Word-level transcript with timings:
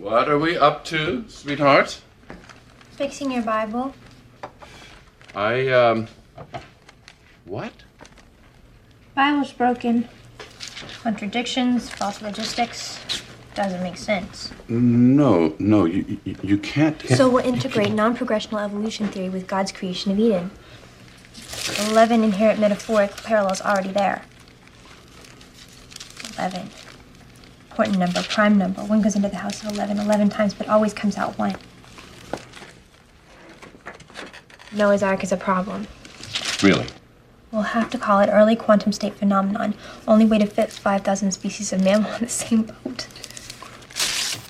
What 0.00 0.30
are 0.30 0.38
we 0.38 0.56
up 0.56 0.86
to, 0.86 1.26
sweetheart? 1.28 2.00
Fixing 2.92 3.30
your 3.30 3.42
Bible. 3.42 3.92
I, 5.34 5.68
um. 5.68 6.08
What? 7.44 7.74
Bible's 9.14 9.52
broken. 9.52 10.08
Contradictions, 11.02 11.90
false 11.90 12.22
logistics. 12.22 12.98
Doesn't 13.54 13.82
make 13.82 13.98
sense. 13.98 14.50
No, 14.70 15.54
no, 15.58 15.84
you, 15.84 16.18
you, 16.24 16.36
you 16.42 16.56
can't. 16.56 16.98
So 17.08 17.28
we'll 17.28 17.44
integrate 17.44 17.92
non 17.92 18.16
progressional 18.16 18.64
evolution 18.64 19.08
theory 19.08 19.28
with 19.28 19.46
God's 19.46 19.70
creation 19.70 20.12
of 20.12 20.18
Eden. 20.18 20.50
11 21.90 22.24
inherent 22.24 22.58
metaphoric 22.58 23.14
parallels 23.18 23.60
already 23.60 23.92
there. 23.92 24.22
11. 26.38 26.70
Important 27.70 27.98
number, 27.98 28.22
prime 28.24 28.58
number. 28.58 28.82
1 28.82 29.00
goes 29.00 29.14
into 29.14 29.28
the 29.28 29.36
house 29.36 29.62
of 29.62 29.72
11 29.72 29.98
11 29.98 30.28
times, 30.28 30.54
but 30.54 30.68
always 30.68 30.92
comes 30.92 31.16
out 31.16 31.38
1. 31.38 31.56
Noah's 34.72 35.02
Ark 35.02 35.22
is 35.22 35.32
a 35.32 35.36
problem. 35.36 35.86
Really? 36.62 36.86
We'll 37.52 37.62
have 37.62 37.90
to 37.90 37.98
call 37.98 38.20
it 38.20 38.28
early 38.28 38.54
quantum 38.56 38.92
state 38.92 39.14
phenomenon. 39.14 39.74
Only 40.06 40.24
way 40.24 40.38
to 40.38 40.46
fit 40.46 40.70
5,000 40.70 41.32
species 41.32 41.72
of 41.72 41.82
mammal 41.82 42.10
on 42.10 42.20
the 42.20 42.28
same 42.28 42.62
boat. 42.62 43.06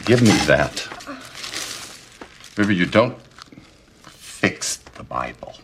Give 0.04 0.22
me 0.22 0.32
that. 0.46 0.86
River, 2.56 2.72
you 2.72 2.86
don't 2.86 3.20
fix 4.02 4.76
the 4.76 5.02
Bible. 5.02 5.54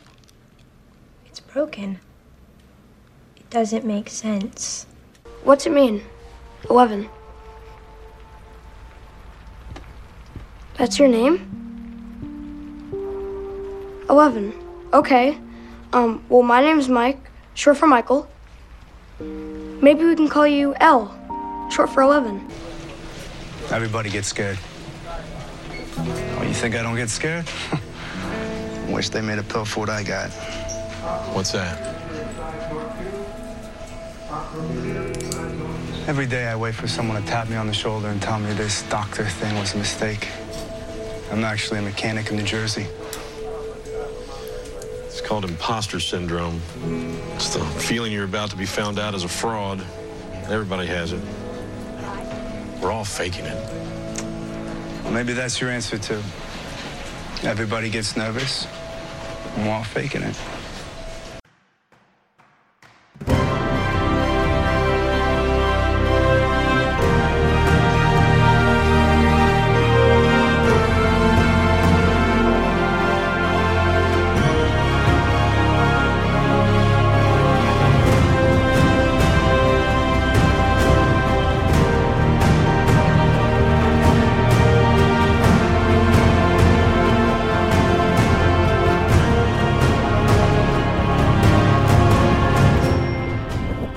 It's 1.26 1.40
broken. 1.40 2.00
It 3.36 3.50
doesn't 3.50 3.84
make 3.84 4.08
sense. 4.08 4.86
What's 5.42 5.66
it 5.66 5.72
mean? 5.72 6.02
11. 6.70 7.08
That's 10.76 10.98
your 10.98 11.08
name? 11.08 11.40
11. 14.10 14.52
Okay. 14.92 15.38
Um, 15.94 16.22
well, 16.28 16.42
my 16.42 16.60
name's 16.60 16.88
Mike, 16.88 17.18
short 17.54 17.78
for 17.78 17.86
Michael. 17.86 18.28
Maybe 19.18 20.04
we 20.04 20.14
can 20.14 20.28
call 20.28 20.46
you 20.46 20.74
L, 20.80 21.16
short 21.70 21.88
for 21.88 22.02
11. 22.02 22.46
Everybody 23.70 24.10
gets 24.10 24.28
scared. 24.28 24.58
Oh, 25.98 26.44
you 26.46 26.52
think 26.52 26.74
I 26.74 26.82
don't 26.82 26.96
get 26.96 27.08
scared? 27.08 27.46
Wish 28.88 29.08
they 29.08 29.22
made 29.22 29.38
a 29.38 29.42
pill 29.42 29.64
for 29.64 29.80
what 29.80 29.90
I 29.90 30.02
got. 30.02 30.30
What's 31.32 31.52
that? 31.52 31.94
Every 36.06 36.26
day 36.26 36.46
I 36.46 36.54
wait 36.54 36.74
for 36.74 36.86
someone 36.86 37.20
to 37.20 37.26
tap 37.26 37.48
me 37.48 37.56
on 37.56 37.66
the 37.66 37.74
shoulder 37.74 38.08
and 38.08 38.20
tell 38.20 38.38
me 38.38 38.52
this 38.52 38.82
doctor 38.84 39.24
thing 39.24 39.58
was 39.58 39.74
a 39.74 39.78
mistake. 39.78 40.28
I'm 41.30 41.44
actually 41.44 41.80
a 41.80 41.82
mechanic 41.82 42.30
in 42.30 42.36
New 42.36 42.44
Jersey. 42.44 42.86
It's 45.06 45.20
called 45.20 45.44
imposter 45.44 45.98
syndrome. 45.98 46.60
It's 47.34 47.54
the 47.54 47.64
feeling 47.64 48.12
you're 48.12 48.24
about 48.24 48.50
to 48.50 48.56
be 48.56 48.66
found 48.66 48.98
out 48.98 49.14
as 49.14 49.24
a 49.24 49.28
fraud. 49.28 49.84
Everybody 50.48 50.86
has 50.86 51.12
it. 51.12 51.22
We're 52.80 52.92
all 52.92 53.04
faking 53.04 53.46
it. 53.46 53.72
Well, 55.02 55.12
maybe 55.12 55.32
that's 55.32 55.60
your 55.60 55.70
answer, 55.70 55.98
too. 55.98 56.22
Everybody 57.42 57.90
gets 57.90 58.16
nervous, 58.16 58.66
and 59.56 59.66
we're 59.66 59.74
all 59.74 59.84
faking 59.84 60.22
it. 60.22 60.36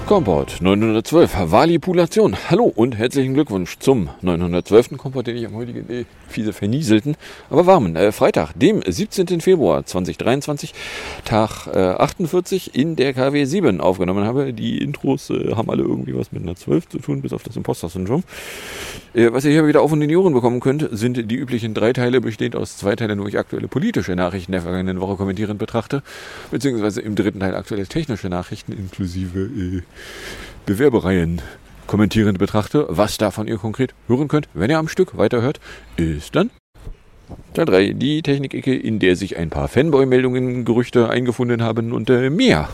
Komport 0.10 0.60
912, 0.60 1.52
Valipulation. 1.52 2.36
Hallo 2.50 2.64
und 2.64 2.98
herzlichen 2.98 3.36
Glückwunsch 3.36 3.78
zum 3.78 4.10
912. 4.24 4.98
Komport, 4.98 5.28
den 5.28 5.38
ich 5.38 5.46
am 5.46 5.54
heutigen 5.54 5.88
äh, 5.88 6.06
fiese 6.28 6.52
vernieselten, 6.52 7.16
aber 7.52 7.68
warmen 7.68 7.96
äh, 7.96 8.12
Freitag, 8.12 8.54
dem 8.56 8.82
17. 8.84 9.40
Februar 9.40 9.86
2023, 9.86 10.74
Tag 11.26 11.68
äh, 11.68 11.78
48 11.78 12.74
in 12.74 12.96
der 12.96 13.14
KW 13.14 13.46
7 13.46 13.80
aufgenommen 13.82 14.26
habe. 14.26 14.52
Die 14.52 14.80
Intros 14.80 15.30
äh, 15.30 15.54
haben 15.54 15.70
alle 15.70 15.84
irgendwie 15.84 16.18
was 16.18 16.32
mit 16.32 16.42
einer 16.42 16.56
12 16.56 16.90
zu 16.90 16.98
tun, 16.98 17.22
bis 17.22 17.32
auf 17.32 17.44
das 17.44 17.56
Imposter-Syndrom. 17.56 18.24
Äh, 19.14 19.32
was 19.32 19.46
ihr 19.46 19.52
hier 19.52 19.68
wieder 19.68 19.84
auf 19.84 19.92
und 19.92 20.02
in 20.02 20.10
die 20.10 20.18
Ohren 20.18 20.34
bekommen 20.34 20.60
könnt, 20.60 20.90
sind 20.92 21.18
die 21.18 21.36
üblichen 21.36 21.76
drei 21.76 21.94
Teile, 21.94 22.20
bestehend 22.20 22.56
aus 22.56 22.78
zwei 22.78 22.96
Teilen, 22.96 23.22
wo 23.22 23.28
ich 23.28 23.38
aktuelle 23.38 23.68
politische 23.68 24.16
Nachrichten 24.16 24.54
der 24.54 24.62
vergangenen 24.62 25.02
Woche 25.02 25.18
kommentierend 25.18 25.60
betrachte, 25.60 26.02
beziehungsweise 26.50 27.02
im 27.02 27.14
dritten 27.14 27.42
Teil 27.42 27.54
aktuelle 27.56 27.86
technische 27.86 28.30
Nachrichten 28.30 28.72
inklusive 28.72 29.42
äh, 29.42 29.82
Bewerbereien 30.66 31.42
kommentierend 31.88 32.38
betrachte. 32.38 32.86
Was 32.90 33.18
davon 33.18 33.48
ihr 33.48 33.58
konkret 33.58 33.96
hören 34.08 34.28
könnt, 34.28 34.48
wenn 34.54 34.70
ihr 34.70 34.78
am 34.78 34.88
Stück 34.88 35.18
weiterhört, 35.18 35.60
ist 35.98 36.36
dann 36.36 36.52
Teil 37.54 37.66
3, 37.66 37.94
die 37.94 38.22
Technik-Ecke, 38.22 38.76
in 38.76 39.00
der 39.00 39.16
sich 39.16 39.38
ein 39.38 39.50
paar 39.50 39.68
Fanboy-Meldungen, 39.68 40.66
Gerüchte 40.66 41.10
eingefunden 41.10 41.62
haben 41.64 41.92
und 41.92 42.10
äh, 42.10 42.30
mehr. 42.30 42.70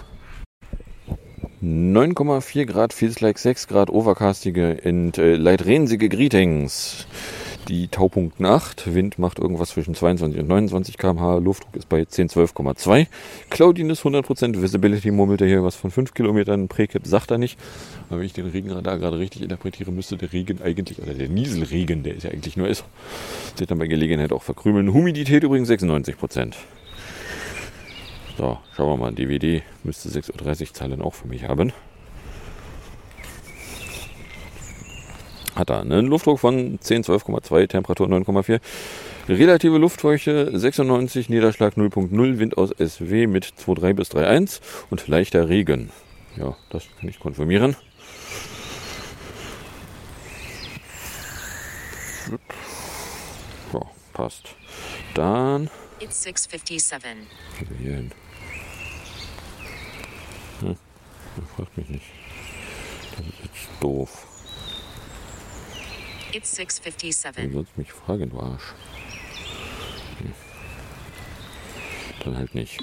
9,4 1.61 2.65
Grad, 2.65 2.93
feels 2.93 3.21
like 3.21 3.39
6 3.39 3.67
Grad, 3.67 3.89
overcastige 3.89 4.77
und 4.83 5.17
äh, 5.17 5.35
leitrensige 5.35 6.09
Greetings. 6.09 7.07
Die 7.67 7.87
Taupunkt 7.87 8.39
8, 8.39 8.93
Wind 8.93 9.17
macht 9.17 9.39
irgendwas 9.39 9.69
zwischen 9.69 9.95
22 9.95 10.39
und 10.39 10.47
29 10.47 10.99
km/h, 10.99 11.37
Luftdruck 11.37 11.75
ist 11.75 11.89
bei 11.89 12.05
10, 12.05 12.29
12,2. 12.29 13.07
Cloudiness 13.49 14.01
100%, 14.03 14.61
Visibility 14.61 15.09
murmelt 15.09 15.41
er 15.41 15.47
hier 15.47 15.63
was 15.63 15.75
von 15.75 15.89
5 15.89 16.13
Kilometern, 16.13 16.67
Prekip 16.67 17.07
sagt 17.07 17.31
er 17.31 17.39
nicht. 17.39 17.57
Aber 18.09 18.19
wenn 18.19 18.27
ich 18.27 18.33
den 18.33 18.45
Regenradar 18.45 18.99
gerade 18.99 19.17
richtig 19.17 19.41
interpretiere, 19.41 19.91
müsste 19.91 20.15
der 20.15 20.31
Regen 20.31 20.61
eigentlich, 20.61 21.01
oder 21.01 21.15
der 21.15 21.27
Nieselregen, 21.27 22.03
der 22.03 22.15
ist 22.15 22.23
ja 22.23 22.29
eigentlich 22.29 22.55
nur 22.55 22.67
ist, 22.67 22.85
sich 23.55 23.65
dann 23.65 23.79
bei 23.79 23.87
Gelegenheit 23.87 24.31
auch 24.31 24.43
verkrümeln. 24.43 24.93
Humidität 24.93 25.43
übrigens 25.43 25.67
96%. 25.67 26.53
So, 28.37 28.59
schauen 28.75 28.89
wir 28.89 28.97
mal, 28.97 29.11
DVD 29.11 29.63
müsste 29.83 30.09
6.30 30.09 30.61
Uhr 30.61 30.73
Zahlen 30.73 31.01
auch 31.01 31.15
für 31.15 31.27
mich 31.27 31.45
haben. 31.45 31.73
Hat 35.55 35.69
er 35.69 35.81
einen 35.81 36.07
Luftdruck 36.07 36.39
von 36.39 36.77
10, 36.79 37.03
12,2, 37.03 37.67
Temperatur 37.67 38.07
9,4, 38.07 38.59
relative 39.29 39.77
Luftfeuchte 39.77 40.57
96, 40.57 41.29
Niederschlag 41.29 41.75
0,0, 41.75 42.39
Wind 42.39 42.57
aus 42.57 42.71
SW 42.77 43.27
mit 43.27 43.45
2,3 43.45 43.93
bis 43.93 44.11
3,1 44.11 44.59
und 44.89 45.07
leichter 45.07 45.49
Regen. 45.49 45.91
Ja, 46.37 46.55
das 46.69 46.83
kann 46.99 47.09
ich 47.09 47.19
konfirmieren. 47.19 47.75
Ja, 53.73 53.81
passt. 54.13 54.49
Dann. 55.13 55.69
It's 55.99 56.23
657. 56.23 57.29
Also 57.59 57.73
hier 57.79 57.93
hin. 57.93 58.11
Hm, 60.59 60.75
fragt 61.55 61.77
mich 61.77 61.89
nicht. 61.89 62.05
Das 63.15 63.25
ist 63.25 63.39
jetzt 63.43 63.67
doof. 63.79 64.34
It's 66.35 66.51
657. 66.51 67.47
Du 67.47 67.53
sollst 67.53 67.77
mich 67.77 67.93
fragen, 67.93 68.29
du 68.29 68.37
Arsch. 68.37 68.73
Hm. 70.19 70.33
Dann 72.25 72.37
halt 72.37 72.53
nicht. 72.53 72.77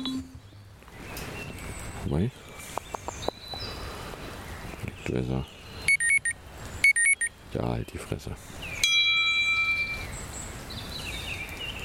Wobei. 2.04 2.30
Du 5.04 5.12
ist 5.12 5.28
er. 5.28 5.46
Ja, 7.52 7.68
halt 7.68 7.92
die 7.92 7.98
Fresse. 7.98 8.34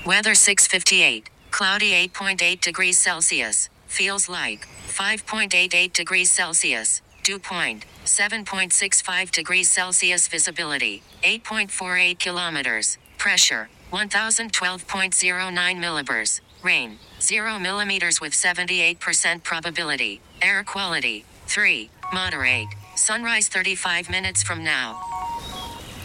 Weather 0.06 0.36
658. 0.36 1.24
Cloudy 1.52 1.92
8.8 1.92 2.64
degrees 2.64 3.04
Celsius. 3.04 3.70
Feels 3.90 4.30
like 4.30 4.66
5.88 4.98 5.92
degrees 5.92 6.34
Celsius. 6.34 7.02
Dew 7.26 7.40
point 7.40 7.86
7.65 8.08 9.32
degrees 9.32 9.70
Celsius. 9.70 10.28
Visibility 10.28 11.02
8.48 11.24 12.18
kilometers. 12.18 12.98
Pressure 13.18 13.70
1012.09 13.92 15.78
millibars. 15.80 16.42
Rain 16.64 16.98
0 17.20 17.60
millimeters 17.60 18.20
with 18.20 18.34
78% 18.34 19.44
probability. 19.44 20.22
Air 20.42 20.64
quality 20.64 21.26
3. 21.48 21.90
Moderate. 22.14 22.68
Sunrise 22.96 23.48
35 23.48 24.10
minutes 24.10 24.44
from 24.44 24.64
now. 24.64 25.00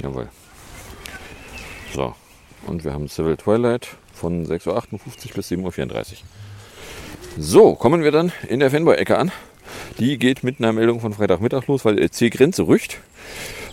Jawohl. 0.03 0.29
So, 1.95 2.15
Und 2.67 2.85
wir 2.85 2.93
haben 2.93 3.09
Civil 3.09 3.37
Twilight 3.37 3.89
von 4.13 4.47
6.58 4.47 4.69
Uhr 4.69 5.35
bis 5.35 5.51
7.34 5.51 6.13
Uhr. 6.13 6.17
So, 7.39 7.75
kommen 7.75 8.03
wir 8.03 8.13
dann 8.13 8.33
in 8.49 8.61
der 8.61 8.71
Fanboy-Ecke 8.71 9.19
an. 9.19 9.33
Die 9.99 10.19
geht 10.19 10.45
mit 10.45 10.59
einer 10.59 10.73
Meldung 10.73 11.01
von 11.01 11.13
Freitagmittag 11.13 11.67
los, 11.67 11.85
weil 11.85 12.11
C-Grenze 12.11 12.67
rücht. 12.67 12.99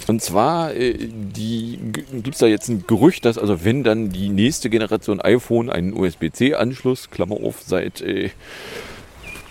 Und 0.09 0.23
zwar 0.23 0.73
äh, 0.73 0.93
gibt 0.93 2.33
es 2.33 2.39
da 2.39 2.47
jetzt 2.47 2.67
ein 2.67 2.83
Gerücht, 2.87 3.25
dass 3.25 3.37
also 3.37 3.63
wenn 3.63 3.83
dann 3.83 4.09
die 4.09 4.29
nächste 4.29 4.71
Generation 4.71 5.21
iPhone 5.21 5.69
einen 5.69 5.93
USB-C-Anschluss, 5.93 7.11
Klammer 7.11 7.35
auf, 7.35 7.61
seit, 7.63 8.01
äh, 8.01 8.31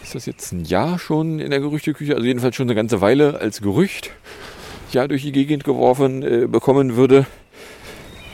ist 0.03 0.15
das 0.17 0.27
jetzt 0.27 0.51
ein 0.53 0.65
Jahr 0.65 0.99
schon 0.99 1.39
in 1.39 1.51
der 1.51 1.61
Gerüchteküche, 1.61 2.15
also 2.17 2.27
jedenfalls 2.27 2.57
schon 2.57 2.67
eine 2.67 2.75
ganze 2.75 3.01
Weile 3.01 3.41
als 3.41 3.61
Gerücht, 3.61 4.11
ja 4.91 5.07
durch 5.07 5.23
die 5.23 5.31
Gegend 5.31 5.63
geworfen 5.63 6.23
äh, 6.25 6.49
bekommen 6.49 6.97
würde, 6.97 7.27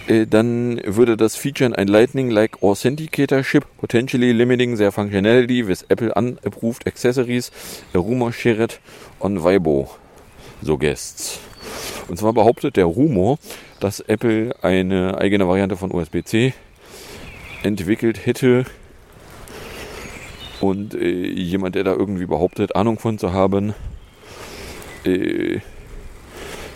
dann 0.06 0.81
würde 0.85 1.17
das 1.17 1.35
featuren 1.35 1.75
ein 1.75 1.89
Lightning-like 1.89 2.62
Authenticator 2.62 3.43
Chip, 3.43 3.65
potentially 3.79 4.33
limiting 4.33 4.77
their 4.77 4.93
functionality 4.93 5.67
with 5.67 5.85
Apple 5.89 6.12
unapproved 6.15 6.87
accessories, 6.87 7.51
a 7.95 7.99
rumor 7.99 8.33
shared 8.33 8.79
on 9.21 9.43
so 10.62 10.77
guests. 10.77 11.41
Und 12.09 12.19
zwar 12.19 12.33
behauptet 12.33 12.77
der 12.77 12.85
Rumor, 12.85 13.39
dass 13.81 14.01
Apple 14.01 14.55
eine 14.62 15.19
eigene 15.19 15.49
Variante 15.49 15.77
von 15.77 15.93
USB-C 15.93 16.53
entwickelt 17.62 18.27
hätte 18.27 18.65
und 20.61 20.95
äh, 20.95 21.09
jemand, 21.09 21.75
der 21.75 21.85
da 21.85 21.93
irgendwie 21.93 22.27
behauptet, 22.27 22.77
Ahnung 22.77 22.99
von 22.99 23.19
zu 23.19 23.33
haben, 23.33 23.75
äh, 25.05 25.61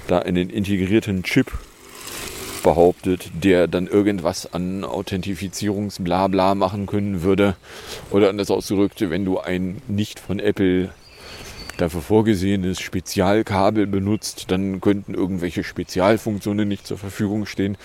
da 0.06 0.20
einen 0.20 0.48
integrierten 0.48 1.22
Chip 1.22 1.52
behauptet, 2.68 3.30
der 3.32 3.66
dann 3.66 3.86
irgendwas 3.86 4.52
an 4.52 4.84
Authentifizierungsblabla 4.84 6.54
machen 6.54 6.84
können 6.84 7.22
würde. 7.22 7.56
Oder 8.10 8.28
anders 8.28 8.50
ausgedrückt, 8.50 9.00
wenn 9.08 9.24
du 9.24 9.38
ein 9.38 9.80
nicht 9.88 10.20
von 10.20 10.38
Apple 10.38 10.90
dafür 11.78 12.02
vorgesehenes 12.02 12.78
Spezialkabel 12.78 13.86
benutzt, 13.86 14.50
dann 14.50 14.82
könnten 14.82 15.14
irgendwelche 15.14 15.64
Spezialfunktionen 15.64 16.68
nicht 16.68 16.86
zur 16.86 16.98
Verfügung 16.98 17.46
stehen. 17.46 17.78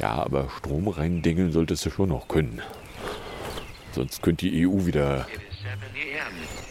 Ja, 0.00 0.14
aber 0.14 0.48
Strom 0.58 0.88
reindengeln 0.88 1.52
solltest 1.52 1.86
du 1.86 1.90
schon 1.90 2.08
noch 2.08 2.26
können. 2.26 2.60
Sonst 3.92 4.20
könnte 4.20 4.50
die 4.50 4.66
EU 4.66 4.84
wieder 4.84 5.28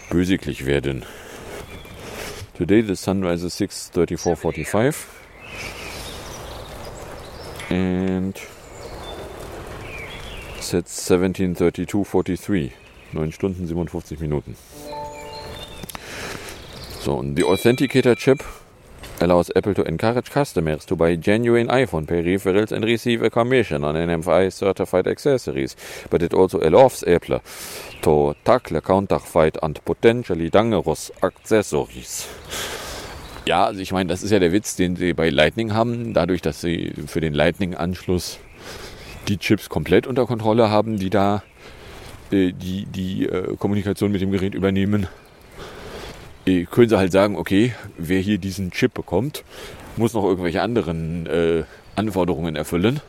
bösiglich 0.10 0.66
werden. 0.66 1.06
Today 2.58 2.84
the 2.84 2.96
sun 2.96 3.24
rises 3.24 3.58
6.34.45 3.58 5.23
and 7.74 8.38
sets 10.60 11.10
17.32.43. 11.10 12.72
9 13.14 13.32
Stunden 13.32 13.88
57 13.88 14.30
Minuten. 14.30 14.56
So, 17.00 17.20
and 17.20 17.36
the 17.36 17.44
Authenticator 17.44 18.16
chip 18.18 18.42
allows 19.22 19.52
Apple 19.56 19.74
to 19.76 19.84
encourage 19.84 20.30
customers 20.32 20.86
to 20.86 20.96
buy 20.96 21.16
genuine 21.16 21.68
iPhone 21.68 22.06
peripherals 22.06 22.72
and 22.72 22.86
receive 22.86 23.22
a 23.22 23.30
commission 23.30 23.84
on 23.84 23.96
NFI 23.96 24.52
certified 24.52 25.08
accessories, 25.08 25.76
but 26.10 26.22
it 26.22 26.34
also 26.34 26.60
allows 26.62 27.04
Apple 27.04 27.42
to 28.02 28.36
tackle 28.44 28.82
counterfeit 28.82 29.58
and 29.64 29.84
potentially 29.86 30.50
dangerous 30.50 31.12
accessories. 31.22 32.28
Ja, 33.46 33.66
also 33.66 33.82
ich 33.82 33.92
meine, 33.92 34.08
das 34.08 34.24
ist 34.24 34.32
ja 34.32 34.40
der 34.40 34.52
Witz, 34.54 34.76
den 34.76 34.96
sie 34.96 35.14
bei 35.14 35.30
Lightning 35.30 35.74
haben, 35.74 36.14
dadurch, 36.14 36.42
dass 36.42 36.62
sie 36.62 36.94
für 37.08 37.20
den 37.20 37.34
Lightning-Anschluss 37.34 38.40
die 39.28 39.38
Chips 39.38 39.70
komplett 39.70 40.08
unter 40.08 40.26
Kontrolle 40.26 40.70
haben, 40.70 40.98
die 40.98 41.10
da 41.10 41.44
äh, 42.32 42.54
die, 42.54 42.86
die 42.86 43.26
äh, 43.26 43.56
Kommunikation 43.58 44.12
mit 44.12 44.22
dem 44.22 44.32
Gerät 44.32 44.56
übernehmen 44.56 45.08
äh, 46.46 46.66
können 46.66 46.90
sie 46.90 46.98
halt 46.98 47.12
sagen, 47.12 47.36
okay, 47.36 47.74
wer 47.98 48.20
hier 48.20 48.38
diesen 48.38 48.72
Chip 48.72 48.94
bekommt, 48.94 49.44
muss 49.98 50.14
noch 50.14 50.24
irgendwelche 50.24 50.62
anderen 50.62 51.28
äh, 51.28 51.64
Anforderungen 51.96 52.56
erfüllen. 52.56 53.00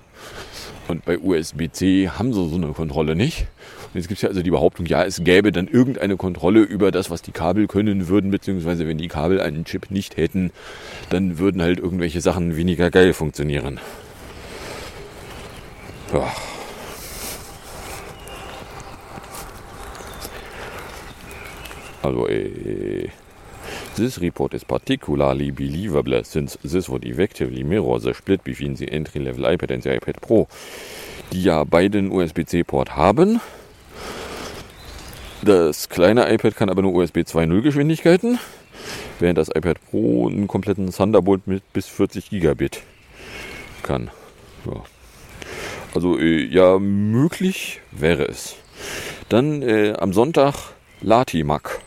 Und 0.89 1.05
bei 1.05 1.19
USB-C 1.19 2.11
haben 2.11 2.33
sie 2.33 2.49
so 2.49 2.57
eine 2.57 2.69
Kontrolle 2.69 3.17
nicht. 3.17 3.47
Jetzt 3.95 4.09
gibt 4.09 4.19
es 4.19 4.23
ja 4.23 4.29
also 4.29 4.43
die 4.43 4.51
Behauptung, 4.51 4.87
ja, 4.87 5.05
es 5.05 5.23
gäbe 5.23 5.53
dann 5.53 5.69
irgendeine 5.69 6.17
Kontrolle 6.17 6.61
über 6.61 6.91
das, 6.91 7.11
was 7.11 7.23
die 7.23 7.31
Kabel 7.31 7.69
können 7.69 8.09
würden, 8.09 8.33
beziehungsweise 8.33 8.89
wenn 8.89 8.99
die 8.99 9.07
Kabel 9.07 9.41
einen 9.41 9.65
Chip 9.65 9.91
nicht 9.91 10.17
hätten, 10.17 10.51
dann 11.11 11.39
würden 11.39 11.63
halt 11.63 11.79
irgendwelche 11.79 12.21
Sachen 12.21 12.57
weniger 12.57 12.91
geil 12.91 13.13
funktionieren. 13.13 13.79
Ja. 16.13 16.33
Also, 22.03 22.29
äh, 22.29 23.09
This 23.97 24.21
report 24.21 24.55
is 24.55 24.65
particularly 24.65 25.53
believable 25.53 26.25
since 26.25 26.59
this 26.65 26.89
would 26.89 27.05
effectively 27.05 27.63
mirror 27.63 28.01
the 28.01 28.13
split 28.13 28.43
between 28.43 28.75
the 28.75 28.91
entry-level 28.91 29.45
iPad 29.45 29.71
and 29.71 29.85
the 29.85 29.91
iPad 29.91 30.21
Pro, 30.21 30.49
die 31.31 31.45
ja 31.45 31.63
beide 31.63 31.99
einen 31.99 32.11
USB-C-Port 32.11 32.97
haben. 32.97 33.41
Das 35.45 35.91
kleine 35.91 36.33
iPad 36.33 36.57
kann 36.57 36.71
aber 36.71 36.81
nur 36.81 36.95
USB 36.95 37.19
2.0 37.19 37.61
Geschwindigkeiten, 37.61 38.39
während 39.19 39.37
das 39.37 39.49
iPad 39.49 39.77
Pro 39.91 40.27
einen 40.27 40.49
kompletten 40.49 40.91
Thunderbolt 40.91 41.47
mit 41.47 41.71
bis 41.75 41.87
40 41.87 42.31
Gigabit 42.31 42.81
kann. 43.83 44.11
Ja. 44.65 44.83
Also 45.95 46.19
äh, 46.19 46.47
ja, 46.47 46.79
möglich 46.79 47.83
wäre 47.91 48.27
es. 48.27 48.57
Dann 49.29 49.61
äh, 49.61 49.93
am 49.99 50.15
Sonntag 50.15 50.55
Latimac. 51.03 51.83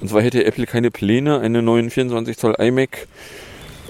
Und 0.00 0.08
zwar 0.08 0.22
hätte 0.22 0.44
Apple 0.44 0.66
keine 0.66 0.92
Pläne, 0.92 1.40
einen 1.40 1.64
neuen 1.64 1.90
24 1.90 2.38
Zoll 2.38 2.54
iMac 2.60 3.08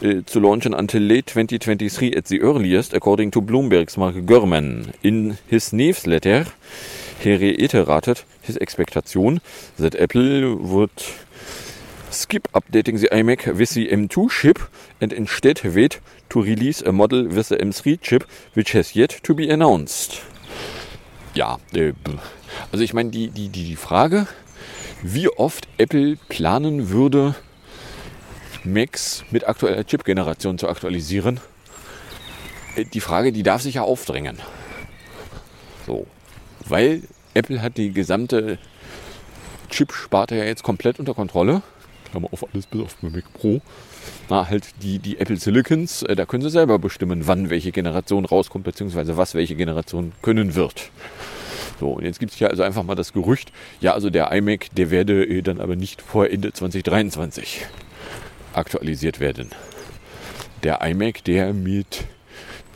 äh, 0.00 0.22
zu 0.24 0.40
launchen 0.40 0.72
until 0.72 1.02
late 1.02 1.26
2023 1.26 2.16
at 2.16 2.26
the 2.26 2.40
earliest, 2.40 2.94
according 2.94 3.32
to 3.32 3.42
Bloomberg's 3.42 3.98
Mark 3.98 4.26
Gurman. 4.26 4.88
In 5.02 5.36
his 5.46 5.72
newsletter, 5.74 6.46
he 7.18 7.36
reiterated 7.36 8.22
his 8.40 8.56
expectation 8.58 9.40
that 9.76 9.94
Apple 9.94 10.56
would 10.56 10.90
skip 12.10 12.48
updating 12.52 13.00
the 13.00 13.08
iMac 13.08 13.46
with 13.54 13.70
the 13.70 13.88
M2 13.88 14.30
chip 14.30 14.58
and 15.00 15.12
instead 15.12 15.60
wait 15.64 16.00
to 16.30 16.42
release 16.42 16.80
a 16.82 16.92
model 16.92 17.26
with 17.26 17.48
the 17.48 17.56
M3 17.56 18.00
chip, 18.00 18.24
which 18.54 18.72
has 18.72 18.94
yet 18.94 19.10
to 19.22 19.34
be 19.34 19.50
announced. 19.50 20.22
Ja, 21.34 21.58
äh, 21.74 21.92
also 22.72 22.82
ich 22.82 22.94
meine, 22.94 23.10
die, 23.10 23.28
die, 23.28 23.48
die 23.48 23.76
Frage, 23.76 24.26
wie 25.02 25.28
oft 25.28 25.68
Apple 25.76 26.16
planen 26.28 26.90
würde, 26.90 27.34
Macs 28.64 29.24
mit 29.30 29.46
aktueller 29.46 29.84
Chip-Generation 29.84 30.58
zu 30.58 30.68
aktualisieren. 30.68 31.40
Äh, 32.76 32.84
die 32.84 33.00
Frage, 33.00 33.32
die 33.32 33.42
darf 33.42 33.62
sich 33.62 33.74
ja 33.74 33.82
aufdrängen. 33.82 34.38
So, 35.86 36.06
weil 36.70 37.02
Apple 37.34 37.62
hat 37.62 37.76
die 37.76 37.92
gesamte 37.92 38.58
Chip-Sparte 39.70 40.36
ja 40.36 40.44
jetzt 40.44 40.62
komplett 40.62 40.98
unter 40.98 41.14
Kontrolle. 41.14 41.62
Klammer 42.10 42.28
auf 42.32 42.46
alles 42.52 42.66
bis 42.66 42.80
auf 42.80 43.02
Mac 43.02 43.32
Pro. 43.34 43.60
Na, 44.30 44.48
halt 44.48 44.82
die, 44.82 44.98
die 44.98 45.18
Apple 45.18 45.36
Silicons, 45.36 46.02
äh, 46.02 46.16
da 46.16 46.24
können 46.24 46.42
sie 46.42 46.50
selber 46.50 46.78
bestimmen, 46.78 47.26
wann 47.26 47.50
welche 47.50 47.72
Generation 47.72 48.24
rauskommt, 48.24 48.64
beziehungsweise 48.64 49.16
was 49.16 49.34
welche 49.34 49.56
Generation 49.56 50.12
können 50.22 50.54
wird. 50.54 50.90
So, 51.80 51.90
und 51.90 52.04
jetzt 52.04 52.18
gibt 52.18 52.32
es 52.32 52.38
ja 52.40 52.48
also 52.48 52.62
einfach 52.62 52.82
mal 52.82 52.94
das 52.94 53.12
Gerücht, 53.12 53.52
ja, 53.80 53.92
also 53.94 54.10
der 54.10 54.32
iMac, 54.32 54.66
der 54.74 54.90
werde 54.90 55.24
äh, 55.24 55.42
dann 55.42 55.60
aber 55.60 55.76
nicht 55.76 56.02
vor 56.02 56.28
Ende 56.28 56.52
2023 56.52 57.66
aktualisiert 58.52 59.20
werden. 59.20 59.50
Der 60.62 60.80
iMac, 60.82 61.22
der 61.24 61.52
mit 61.52 62.04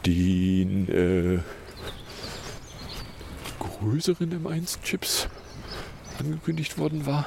den 0.07 0.89
äh, 0.89 1.39
größeren 3.62 4.45
M1-Chips 4.45 5.28
angekündigt 6.19 6.78
worden 6.78 7.07
war. 7.07 7.26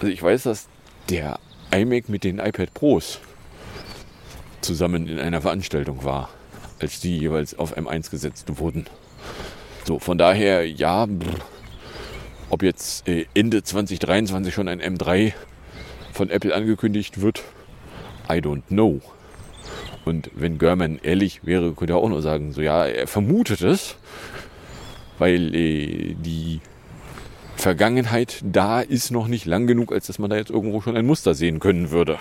Also 0.00 0.08
ich 0.08 0.22
weiß, 0.22 0.44
dass 0.44 0.68
der 1.08 1.38
iMac 1.72 2.08
mit 2.08 2.24
den 2.24 2.38
iPad 2.38 2.74
Pros 2.74 3.18
zusammen 4.60 5.08
in 5.08 5.18
einer 5.18 5.40
Veranstaltung 5.40 6.04
war, 6.04 6.28
als 6.80 7.00
die 7.00 7.18
jeweils 7.18 7.58
auf 7.58 7.76
M1 7.76 8.10
gesetzt 8.10 8.58
wurden. 8.58 8.86
So, 9.84 9.98
von 9.98 10.18
daher, 10.18 10.68
ja, 10.68 11.08
ob 12.50 12.62
jetzt 12.62 13.08
äh, 13.08 13.26
Ende 13.34 13.62
2023 13.62 14.54
schon 14.54 14.68
ein 14.68 14.80
M3 14.80 15.32
von 16.12 16.30
Apple 16.30 16.54
angekündigt 16.54 17.20
wird, 17.20 17.42
I 18.28 18.34
don't 18.34 18.62
know. 18.68 19.00
Und 20.04 20.30
wenn 20.34 20.58
German 20.58 20.98
ehrlich 21.02 21.44
wäre, 21.44 21.72
könnte 21.74 21.94
er 21.94 21.98
auch 21.98 22.08
nur 22.08 22.22
sagen, 22.22 22.52
so 22.52 22.60
ja, 22.60 22.86
er 22.86 23.06
vermutet 23.06 23.62
es, 23.62 23.96
weil 25.22 25.54
äh, 25.54 26.16
die 26.18 26.58
Vergangenheit 27.54 28.40
da 28.42 28.80
ist 28.80 29.12
noch 29.12 29.28
nicht 29.28 29.46
lang 29.46 29.68
genug, 29.68 29.92
als 29.92 30.08
dass 30.08 30.18
man 30.18 30.30
da 30.30 30.36
jetzt 30.36 30.50
irgendwo 30.50 30.80
schon 30.80 30.96
ein 30.96 31.06
Muster 31.06 31.32
sehen 31.34 31.60
können 31.60 31.92
würde. 31.92 32.18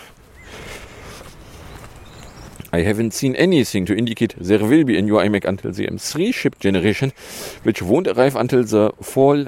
I 2.71 2.85
haven't 2.85 3.11
seen 3.13 3.35
anything 3.35 3.87
to 3.87 3.93
indicate 3.93 4.35
there 4.39 4.69
will 4.69 4.85
be 4.85 4.99
a 4.99 5.01
new 5.01 5.17
iMac 5.17 5.47
until 5.47 5.73
the 5.73 5.87
M3 5.87 6.31
chip 6.31 6.59
generation, 6.59 7.11
which 7.63 7.81
won't 7.81 8.07
arrive 8.07 8.35
until 8.39 8.63
the 8.63 8.91
fall, 9.01 9.47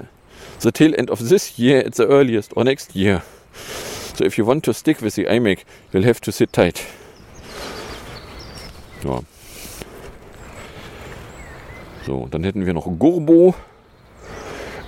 the 0.62 0.72
tail 0.72 0.96
end 0.98 1.12
of 1.12 1.20
this 1.20 1.60
year 1.60 1.86
at 1.86 1.94
the 1.94 2.08
earliest 2.08 2.58
or 2.58 2.64
next 2.64 2.96
year. 2.96 3.22
So 4.16 4.26
if 4.26 4.40
you 4.40 4.48
want 4.48 4.64
to 4.64 4.74
stick 4.74 5.00
with 5.00 5.14
the 5.14 5.26
iMac, 5.26 5.60
you'll 5.92 6.06
have 6.06 6.20
to 6.22 6.32
sit 6.32 6.52
tight. 6.52 6.82
Ja. 9.04 9.22
So, 12.06 12.28
dann 12.30 12.44
hätten 12.44 12.66
wir 12.66 12.74
noch 12.74 12.86
Gurbo, 13.00 13.56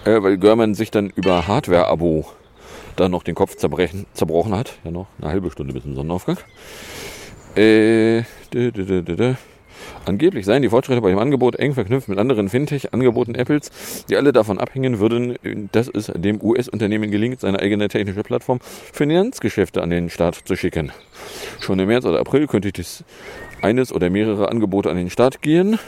äh, 0.04 0.22
weil 0.22 0.38
Görman 0.38 0.76
sich 0.76 0.92
dann 0.92 1.12
über 1.16 1.48
Hardware-Abo 1.48 2.26
dann 2.98 3.12
noch 3.12 3.24
den 3.24 3.36
Kopf 3.36 3.56
zerbrechen, 3.56 4.06
zerbrochen 4.14 4.54
hat. 4.54 4.78
Ja, 4.84 4.92
noch 4.92 5.08
eine 5.22 5.32
halbe 5.32 5.50
Stunde 5.50 5.74
bis 5.74 5.84
zum 5.84 5.96
Sonnenaufgang. 5.96 6.38
Äh, 7.56 8.24
dü, 8.54 8.72
dü, 8.72 9.04
dü. 9.04 9.36
Angeblich 10.06 10.46
seien 10.46 10.62
die 10.62 10.70
Fortschritte 10.70 11.02
bei 11.02 11.10
dem 11.10 11.20
Angebot 11.20 11.56
eng 11.56 11.74
verknüpft 11.74 12.10
mit 12.10 12.20
anderen 12.20 12.50
Fintech-Angeboten 12.50 13.34
Apples, 13.34 13.72
die 14.10 14.18
alle 14.18 14.34
davon 14.34 14.60
abhängen 14.60 15.00
würden, 15.00 15.38
dass 15.72 15.88
es 15.88 16.12
dem 16.14 16.42
US-Unternehmen 16.42 17.12
gelingt, 17.12 17.40
seine 17.40 17.60
eigene 17.60 17.88
technische 17.88 18.24
Plattform 18.24 18.60
für 18.60 19.06
Finanzgeschäfte 19.06 19.82
an 19.82 19.90
den 19.90 20.10
Start 20.10 20.42
zu 20.46 20.56
schicken. 20.56 20.92
Schon 21.60 21.80
im 21.80 21.88
März 21.88 22.06
oder 22.06 22.20
April 22.20 22.48
könnte 22.48 22.72
dies 22.72 23.04
eines 23.62 23.92
oder 23.92 24.10
mehrere 24.10 24.50
Angebote 24.50 24.90
an 24.90 24.98
den 24.98 25.10
Start 25.10 25.42
gehen. 25.42 25.80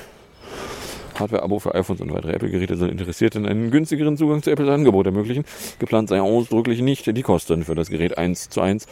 Hardware-Abo 1.20 1.60
für 1.60 1.76
iPhones 1.76 2.02
und 2.02 2.14
weitere 2.14 2.34
Apple-Geräte 2.34 2.78
sollen 2.78 2.92
Interessierten 2.92 3.46
einen 3.46 3.72
günstigeren 3.72 4.18
Zugang 4.18 4.44
zu 4.44 4.52
Apples 4.52 4.70
Angebot 4.70 5.06
ermöglichen. 5.06 5.46
Geplant 5.80 6.10
sei 6.10 6.22
ausdrücklich 6.22 6.82
nicht 6.82 7.06
die 7.06 7.22
Kosten 7.22 7.64
für 7.64 7.76
das 7.76 7.90
Gerät 7.90 8.18
1 8.18 8.50
zu 8.50 8.62
1 8.62 8.88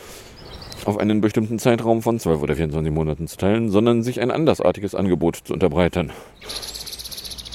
auf 0.85 0.97
einen 0.97 1.21
bestimmten 1.21 1.57
Zeitraum 1.57 2.01
von 2.01 2.19
12 2.19 2.41
oder 2.41 2.55
24 2.55 2.93
Monaten 2.93 3.27
zu 3.27 3.37
teilen, 3.37 3.69
sondern 3.69 4.03
sich 4.03 4.21
ein 4.21 4.31
andersartiges 4.31 4.93
Angebot 4.93 5.37
zu 5.37 5.53
unterbreiten. 5.53 6.11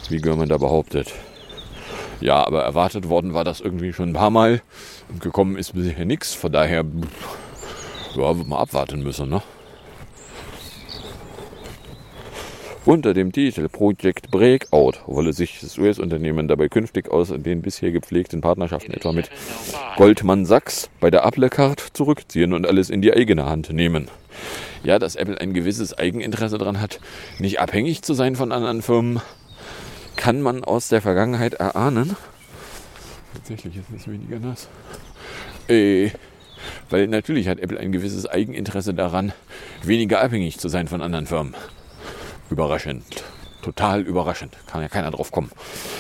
Wie 0.08 0.18
Görman 0.18 0.48
da 0.48 0.56
behauptet. 0.56 1.12
Ja, 2.20 2.46
aber 2.46 2.62
erwartet 2.62 3.08
worden 3.08 3.32
war 3.32 3.44
das 3.44 3.60
irgendwie 3.60 3.92
schon 3.92 4.10
ein 4.10 4.14
paar 4.14 4.30
Mal 4.30 4.62
und 5.08 5.20
gekommen 5.20 5.56
ist 5.56 5.74
bisher 5.74 6.04
nichts. 6.04 6.34
Von 6.34 6.52
daher, 6.52 6.84
ja, 8.16 8.36
wird 8.36 8.48
man 8.48 8.58
abwarten 8.58 9.02
müssen, 9.02 9.28
ne? 9.28 9.42
Unter 12.86 13.12
dem 13.12 13.30
Titel 13.30 13.68
Project 13.68 14.30
Breakout 14.30 14.92
wolle 15.06 15.34
sich 15.34 15.60
das 15.60 15.76
US-Unternehmen 15.76 16.48
dabei 16.48 16.70
künftig 16.70 17.10
aus 17.10 17.28
den 17.28 17.60
bisher 17.60 17.92
gepflegten 17.92 18.40
Partnerschaften 18.40 18.94
etwa 18.94 19.12
mit 19.12 19.28
Goldman 19.96 20.46
Sachs 20.46 20.88
bei 20.98 21.10
der 21.10 21.24
Apple 21.24 21.50
Card 21.50 21.78
zurückziehen 21.92 22.54
und 22.54 22.66
alles 22.66 22.88
in 22.88 23.02
die 23.02 23.12
eigene 23.12 23.44
Hand 23.44 23.70
nehmen. 23.70 24.08
Ja, 24.82 24.98
dass 24.98 25.14
Apple 25.14 25.38
ein 25.38 25.52
gewisses 25.52 25.98
Eigeninteresse 25.98 26.56
daran 26.56 26.80
hat, 26.80 27.00
nicht 27.38 27.60
abhängig 27.60 28.00
zu 28.00 28.14
sein 28.14 28.34
von 28.34 28.50
anderen 28.50 28.80
Firmen, 28.80 29.20
kann 30.16 30.40
man 30.40 30.64
aus 30.64 30.88
der 30.88 31.02
Vergangenheit 31.02 31.52
erahnen. 31.54 32.16
Tatsächlich 33.34 33.76
ist 33.76 33.84
es 33.94 34.08
weniger 34.08 34.38
nass. 34.38 34.70
Äh, 35.68 36.12
weil 36.88 37.08
natürlich 37.08 37.46
hat 37.46 37.60
Apple 37.60 37.78
ein 37.78 37.92
gewisses 37.92 38.26
Eigeninteresse 38.26 38.94
daran, 38.94 39.34
weniger 39.82 40.22
abhängig 40.22 40.58
zu 40.58 40.68
sein 40.68 40.88
von 40.88 41.02
anderen 41.02 41.26
Firmen. 41.26 41.54
Überraschend. 42.50 43.24
Total 43.62 44.02
überraschend. 44.02 44.56
Kann 44.66 44.82
ja 44.82 44.88
keiner 44.88 45.10
drauf 45.10 45.30
kommen. 45.30 45.50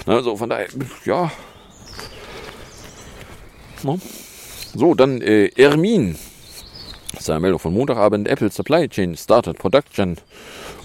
Also 0.06 0.36
von 0.36 0.50
daher, 0.50 0.68
ja. 1.04 1.30
So, 4.74 4.94
dann 4.94 5.20
äh, 5.20 5.46
Ermin. 5.56 6.16
Das 7.12 7.22
ist 7.22 7.30
eine 7.30 7.40
Meldung 7.40 7.58
von 7.58 7.72
Montagabend. 7.72 8.28
Apple 8.28 8.50
Supply 8.50 8.88
Chain 8.88 9.16
started 9.16 9.58
production 9.58 10.16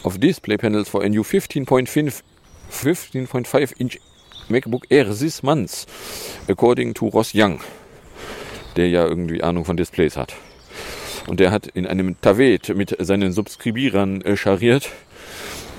of 0.04 0.18
display 0.18 0.58
panels 0.58 0.90
for 0.90 1.04
a 1.04 1.10
new 1.10 1.22
15.5 1.22 2.22
15.5 2.72 3.74
inch 3.78 4.00
MacBook 4.50 4.86
Air 4.90 5.06
this 5.06 5.44
month, 5.44 5.86
according 6.48 6.94
to 6.94 7.08
Ross 7.08 7.34
Young, 7.34 7.62
der 8.76 8.90
ja 8.90 9.06
irgendwie 9.06 9.42
Ahnung 9.42 9.66
von 9.66 9.78
Displays 9.78 10.18
hat. 10.18 10.36
Und 11.28 11.40
der 11.40 11.52
hat 11.52 11.68
in 11.68 11.88
einem 11.88 12.20
Tavet 12.22 12.76
mit 12.76 12.96
seinen 13.00 13.32
Subskribierern 13.32 14.22
äh, 14.22 14.38
chariert, 14.38 14.90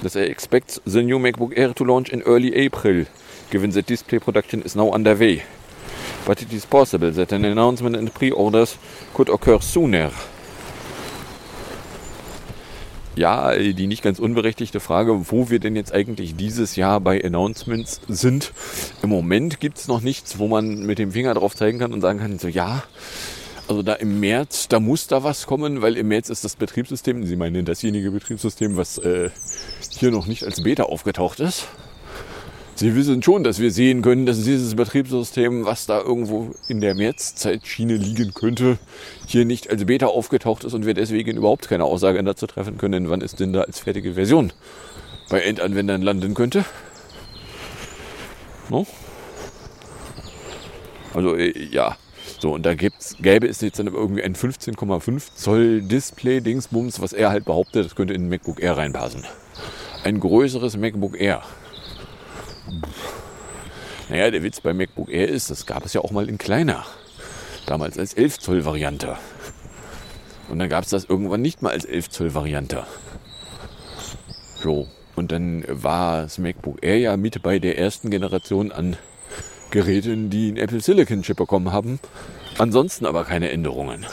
dass 0.02 0.16
er 0.16 0.28
expects 0.28 0.80
the 0.84 1.02
new 1.02 1.18
MacBook 1.18 1.56
Air 1.56 1.74
to 1.74 1.84
launch 1.84 2.10
in 2.10 2.22
early 2.22 2.54
April, 2.54 3.06
given 3.50 3.72
that 3.72 3.88
display 3.88 4.18
production 4.18 4.62
is 4.62 4.74
now 4.74 4.92
underway. 4.92 5.42
But 6.24 6.42
it 6.42 6.52
is 6.52 6.66
possible 6.66 7.12
that 7.12 7.32
an 7.32 7.44
announcement 7.44 7.96
and 7.96 8.12
pre-orders 8.12 8.78
could 9.14 9.30
occur 9.30 9.60
sooner. 9.60 10.10
Ja, 13.14 13.56
die 13.56 13.86
nicht 13.86 14.02
ganz 14.02 14.18
unberechtigte 14.18 14.78
Frage, 14.78 15.30
wo 15.30 15.48
wir 15.48 15.58
denn 15.58 15.74
jetzt 15.74 15.94
eigentlich 15.94 16.36
dieses 16.36 16.76
Jahr 16.76 17.00
bei 17.00 17.24
Announcements 17.24 18.02
sind. 18.08 18.52
Im 19.02 19.08
Moment 19.08 19.58
gibt 19.58 19.78
es 19.78 19.88
noch 19.88 20.02
nichts, 20.02 20.38
wo 20.38 20.48
man 20.48 20.84
mit 20.84 20.98
dem 20.98 21.12
Finger 21.12 21.32
drauf 21.32 21.56
zeigen 21.56 21.78
kann 21.78 21.94
und 21.94 22.02
sagen 22.02 22.18
kann, 22.18 22.38
so 22.38 22.48
ja, 22.48 22.82
also 23.68 23.82
da 23.82 23.94
im 23.94 24.20
März, 24.20 24.68
da 24.68 24.80
muss 24.80 25.06
da 25.06 25.24
was 25.24 25.46
kommen, 25.46 25.82
weil 25.82 25.96
im 25.96 26.08
März 26.08 26.28
ist 26.28 26.44
das 26.44 26.56
Betriebssystem, 26.56 27.24
Sie 27.26 27.36
meinen 27.36 27.64
dasjenige 27.64 28.10
Betriebssystem, 28.10 28.76
was 28.76 28.98
äh, 28.98 29.30
hier 29.90 30.10
noch 30.10 30.26
nicht 30.26 30.44
als 30.44 30.62
Beta 30.62 30.84
aufgetaucht 30.84 31.40
ist. 31.40 31.66
Sie 32.76 32.94
wissen 32.94 33.22
schon, 33.22 33.42
dass 33.42 33.58
wir 33.58 33.70
sehen 33.70 34.02
können, 34.02 34.26
dass 34.26 34.42
dieses 34.44 34.74
Betriebssystem, 34.74 35.64
was 35.64 35.86
da 35.86 35.98
irgendwo 35.98 36.54
in 36.68 36.82
der 36.82 36.94
Märzzeitschiene 36.94 37.96
liegen 37.96 38.34
könnte, 38.34 38.78
hier 39.26 39.46
nicht 39.46 39.70
als 39.70 39.86
Beta 39.86 40.08
aufgetaucht 40.08 40.64
ist 40.64 40.74
und 40.74 40.84
wir 40.84 40.92
deswegen 40.92 41.38
überhaupt 41.38 41.68
keine 41.68 41.84
Aussage 41.84 42.22
dazu 42.22 42.46
treffen 42.46 42.76
können, 42.76 43.08
wann 43.08 43.22
es 43.22 43.34
denn 43.34 43.54
da 43.54 43.62
als 43.62 43.78
fertige 43.78 44.12
Version 44.12 44.52
bei 45.30 45.40
Endanwendern 45.40 46.02
landen 46.02 46.34
könnte. 46.34 46.66
No? 48.68 48.86
Also 51.14 51.34
äh, 51.34 51.58
ja, 51.70 51.96
so 52.40 52.52
und 52.52 52.64
da 52.64 52.74
gibt's, 52.74 53.16
gäbe 53.20 53.46
es 53.46 53.60
jetzt 53.60 53.78
dann 53.78 53.86
irgendwie 53.86 54.22
ein 54.22 54.34
15,5 54.34 55.34
Zoll 55.34 55.82
Display 55.82 56.40
Dingsbums, 56.40 57.00
was 57.00 57.12
er 57.12 57.30
halt 57.30 57.44
behauptet, 57.44 57.86
das 57.86 57.94
könnte 57.94 58.14
in 58.14 58.24
ein 58.24 58.28
MacBook 58.28 58.62
Air 58.62 58.76
reinpassen. 58.76 59.24
Ein 60.04 60.20
größeres 60.20 60.76
MacBook 60.76 61.18
Air. 61.18 61.42
Naja, 64.08 64.30
der 64.30 64.42
Witz 64.42 64.60
bei 64.60 64.72
MacBook 64.72 65.10
Air 65.10 65.28
ist, 65.28 65.50
das 65.50 65.66
gab 65.66 65.84
es 65.84 65.92
ja 65.92 66.00
auch 66.00 66.12
mal 66.12 66.28
in 66.28 66.38
kleiner. 66.38 66.84
Damals 67.66 67.98
als 67.98 68.14
11 68.14 68.38
Zoll 68.38 68.64
Variante. 68.64 69.16
Und 70.48 70.60
dann 70.60 70.68
gab 70.68 70.84
es 70.84 70.90
das 70.90 71.06
irgendwann 71.06 71.42
nicht 71.42 71.62
mal 71.62 71.72
als 71.72 71.84
11 71.84 72.10
Zoll 72.10 72.34
Variante. 72.34 72.86
So. 74.62 74.86
Und 75.16 75.32
dann 75.32 75.64
war 75.68 76.22
das 76.22 76.38
MacBook 76.38 76.84
Air 76.84 76.98
ja 76.98 77.16
mit 77.16 77.42
bei 77.42 77.58
der 77.58 77.78
ersten 77.78 78.10
Generation 78.10 78.70
an 78.70 78.96
Geräten, 79.76 80.30
die 80.30 80.48
einen 80.48 80.56
Apple 80.56 80.80
Silicon 80.80 81.20
Chip 81.20 81.36
bekommen 81.36 81.70
haben. 81.70 82.00
Ansonsten 82.56 83.04
aber 83.04 83.24
keine 83.24 83.50
Änderungen. 83.50 84.06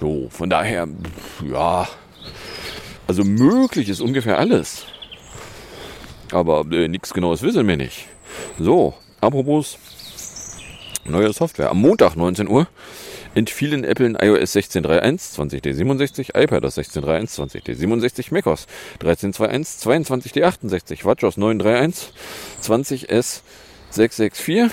So, 0.00 0.28
von 0.28 0.50
daher, 0.50 0.86
ja. 1.50 1.88
Also 3.06 3.24
möglich 3.24 3.88
ist 3.88 4.02
ungefähr 4.02 4.38
alles. 4.38 4.84
Aber 6.30 6.66
äh, 6.70 6.88
nichts 6.88 7.14
Genaues 7.14 7.40
wissen 7.40 7.66
wir 7.66 7.78
nicht. 7.78 8.04
So, 8.58 8.92
apropos 9.22 9.78
neue 11.06 11.32
Software. 11.32 11.70
Am 11.70 11.80
Montag 11.80 12.16
19 12.16 12.48
Uhr 12.48 12.66
entfielen 13.38 13.84
Apple 13.84 14.06
in 14.06 14.16
iOS 14.16 14.56
16.3.1, 14.56 15.38
20D67, 15.38 16.36
iPadOS 16.36 16.76
16.3.1, 16.76 17.38
20D67, 17.38 18.34
macOS 18.34 18.66
13.2.1, 19.00 19.84
22D68, 19.84 21.04
WatchOS 21.04 21.38
9.3.1, 21.38 23.42
20S664 23.92 24.72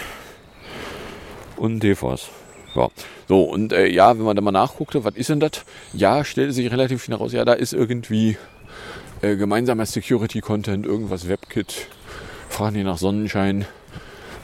und 1.58 1.84
DFOS. 1.84 2.30
Ja. 2.76 2.90
So, 3.28 3.44
und 3.44 3.72
äh, 3.72 3.88
ja, 3.88 4.18
wenn 4.18 4.26
man 4.26 4.36
da 4.36 4.42
mal 4.42 4.52
nachguckte, 4.52 5.04
was 5.04 5.16
ist 5.16 5.30
denn 5.30 5.40
das? 5.40 5.64
Ja, 5.94 6.26
stellte 6.26 6.52
sich 6.52 6.72
relativ 6.72 7.04
schnell 7.04 7.18
raus, 7.18 7.34
ja, 7.34 7.46
da 7.46 7.54
ist 7.54 7.72
irgendwie 7.72 8.38
äh, 9.22 9.36
gemeinsamer 9.36 9.86
Security-Content, 9.86 10.86
irgendwas 10.86 11.30
WebKit, 11.30 11.88
fragen 12.50 12.76
die 12.76 12.84
nach 12.84 12.98
Sonnenschein. 12.98 13.66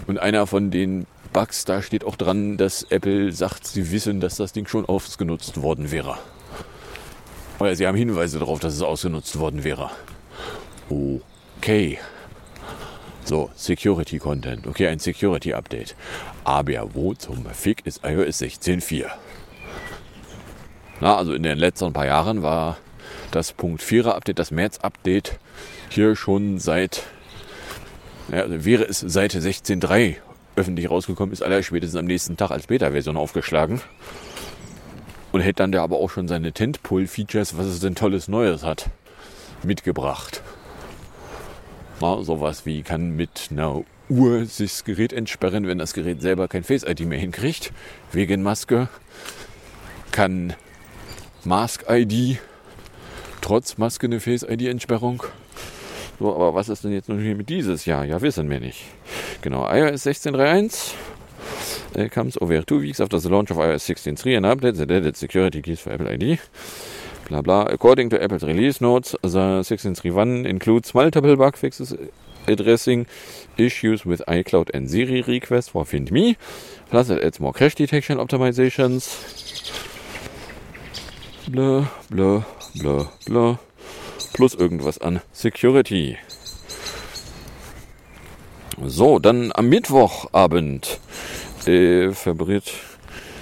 Und 0.07 0.19
einer 0.19 0.47
von 0.47 0.71
den 0.71 1.05
Bugs, 1.33 1.65
da 1.65 1.81
steht 1.81 2.03
auch 2.03 2.15
dran, 2.15 2.57
dass 2.57 2.83
Apple 2.83 3.31
sagt, 3.31 3.65
sie 3.65 3.91
wissen, 3.91 4.19
dass 4.19 4.35
das 4.35 4.53
Ding 4.53 4.67
schon 4.67 4.85
ausgenutzt 4.85 5.61
worden 5.61 5.91
wäre. 5.91 6.17
Oder 7.59 7.75
sie 7.75 7.87
haben 7.87 7.97
Hinweise 7.97 8.39
darauf, 8.39 8.59
dass 8.59 8.73
es 8.73 8.81
ausgenutzt 8.81 9.37
worden 9.39 9.63
wäre. 9.63 9.91
Okay. 10.89 11.99
So, 13.23 13.49
Security 13.55 14.17
Content. 14.17 14.67
Okay, 14.67 14.87
ein 14.87 14.99
Security 14.99 15.53
Update. 15.53 15.95
Aber 16.43 16.93
wo 16.93 17.13
zum 17.13 17.45
Fick 17.45 17.85
ist 17.85 18.03
iOS 18.03 18.41
16.4? 18.41 19.05
Na, 20.99 21.17
also 21.17 21.33
in 21.33 21.43
den 21.43 21.57
letzten 21.57 21.93
paar 21.93 22.07
Jahren 22.07 22.43
war 22.43 22.77
das 23.31 23.53
Punkt 23.53 23.81
4er 23.81 24.11
Update, 24.11 24.39
das 24.39 24.51
März 24.51 24.79
Update, 24.79 25.39
hier 25.89 26.15
schon 26.15 26.59
seit, 26.59 27.03
ja, 28.31 28.45
wäre 28.47 28.83
es 28.83 28.99
seit 28.99 29.33
16.3 29.33 30.17
öffentlich 30.55 30.89
rausgekommen 30.89 31.33
ist, 31.33 31.41
aller 31.41 31.63
spätestens 31.63 31.99
am 31.99 32.05
nächsten 32.05 32.37
Tag 32.37 32.51
als 32.51 32.67
Beta-Version 32.67 33.17
aufgeschlagen. 33.17 33.81
Und 35.31 35.41
hätte 35.41 35.57
dann 35.57 35.71
der 35.71 35.81
aber 35.81 35.97
auch 35.97 36.09
schon 36.09 36.27
seine 36.27 36.51
Tentpole-Features, 36.51 37.57
was 37.57 37.65
es 37.65 37.79
denn 37.79 37.95
tolles 37.95 38.27
Neues 38.27 38.63
hat, 38.63 38.89
mitgebracht. 39.63 40.41
Na, 42.01 42.21
sowas 42.21 42.65
wie 42.65 42.81
kann 42.81 43.15
mit 43.15 43.49
einer 43.51 43.83
Uhr 44.09 44.45
sich 44.45 44.71
das 44.71 44.83
Gerät 44.83 45.13
entsperren, 45.13 45.67
wenn 45.67 45.77
das 45.77 45.93
Gerät 45.93 46.21
selber 46.21 46.47
kein 46.47 46.63
Face 46.63 46.83
ID 46.83 47.01
mehr 47.01 47.19
hinkriegt, 47.19 47.71
wegen 48.11 48.43
Maske. 48.43 48.89
Kann 50.11 50.53
Mask 51.45 51.85
ID 51.89 52.39
trotz 53.39 53.77
Maske 53.77 54.07
eine 54.07 54.19
Face 54.19 54.43
ID 54.43 54.63
Entsperrung. 54.63 55.23
So, 56.21 56.35
aber 56.35 56.53
was 56.53 56.69
ist 56.69 56.83
denn 56.83 56.91
jetzt 56.91 57.07
hier 57.07 57.35
mit 57.35 57.49
dieses 57.49 57.87
Jahr? 57.87 58.05
Ja, 58.05 58.21
wissen 58.21 58.47
wir 58.47 58.59
nicht. 58.59 58.83
Genau, 59.41 59.67
iOS 59.67 60.05
16.3.1 60.05 60.93
uh, 61.97 62.09
comes 62.09 62.39
over 62.39 62.63
two 62.63 62.79
weeks 62.79 63.01
after 63.01 63.19
the 63.19 63.27
launch 63.27 63.49
of 63.49 63.57
iOS 63.57 63.89
16.3 63.89 64.37
and 64.37 64.45
updates 64.45 64.77
the 64.77 64.83
added 64.83 65.17
security 65.17 65.63
keys 65.63 65.79
for 65.79 65.91
Apple 65.91 66.07
ID. 66.07 66.37
Blah 67.27 67.41
blah. 67.41 67.63
According 67.63 68.11
to 68.11 68.23
Apple's 68.23 68.43
release 68.43 68.81
notes, 68.81 69.15
the 69.23 69.63
16.3.1 69.63 70.45
includes 70.45 70.93
multiple 70.93 71.35
bug 71.35 71.57
fixes 71.57 71.95
addressing 72.47 73.07
issues 73.57 74.05
with 74.05 74.21
iCloud 74.27 74.69
and 74.75 74.91
Siri 74.91 75.23
requests 75.23 75.69
for 75.69 75.85
FindMe. 75.85 76.35
Plus 76.91 77.09
it 77.09 77.23
adds 77.23 77.39
more 77.39 77.51
crash 77.51 77.73
detection 77.73 78.19
optimizations. 78.19 79.09
Blah, 81.49 81.87
blah, 82.11 82.43
blah, 82.75 83.07
blah. 83.25 83.57
Plus 84.33 84.53
irgendwas 84.55 84.97
an 84.97 85.21
Security. 85.31 86.17
So, 88.83 89.19
dann 89.19 89.51
am 89.53 89.69
Mittwochabend 89.69 90.99
äh. 91.67 92.07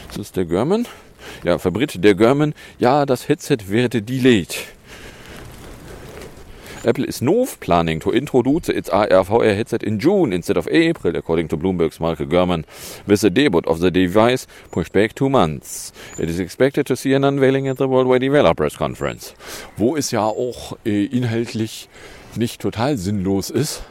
Ist 0.10 0.18
das 0.18 0.32
der 0.32 0.46
German? 0.46 0.88
Ja, 1.44 1.58
verbritt 1.58 2.04
der 2.04 2.16
German. 2.16 2.54
Ja, 2.80 3.06
das 3.06 3.30
Headset 3.30 3.58
werde 3.68 4.02
delayed. 4.02 4.56
Apple 6.86 7.06
is 7.06 7.22
not 7.22 7.60
planning 7.60 8.00
to 8.00 8.12
introduce 8.12 8.70
its 8.70 8.90
AR/VR 8.90 9.56
headset 9.56 9.84
in 9.84 10.00
June 10.00 10.34
instead 10.34 10.58
of 10.58 10.68
April, 10.72 11.16
according 11.16 11.48
to 11.50 11.58
Bloomberg's 11.58 12.00
Mark 12.00 12.20
Gurman, 12.20 12.66
with 13.06 13.22
the 13.22 13.30
debut 13.30 13.62
of 13.66 13.80
the 13.80 13.92
device 13.92 14.48
pushed 14.72 14.94
back 14.94 15.14
two 15.14 15.30
months. 15.30 15.92
It 16.18 16.30
is 16.30 16.40
expected 16.40 16.86
to 16.88 16.96
see 16.96 17.14
an 17.14 17.24
unveiling 17.24 17.68
at 17.68 17.78
the 17.78 17.88
Worldwide 17.88 18.22
Developers 18.22 18.78
Conference, 18.78 19.34
wo 19.78 19.96
es 19.96 20.12
ja 20.12 20.24
auch 20.24 20.78
äh, 20.86 21.06
inhaltlich 21.06 21.90
nicht 22.36 22.62
total 22.62 22.98
sinnlos 22.98 23.50
ist, 23.50 23.84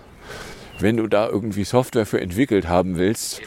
wenn 0.78 0.96
du 0.96 1.06
da 1.08 1.28
irgendwie 1.28 1.64
Software 1.64 2.06
für 2.06 2.20
entwickelt 2.20 2.68
haben 2.68 2.96
willst, 2.98 3.40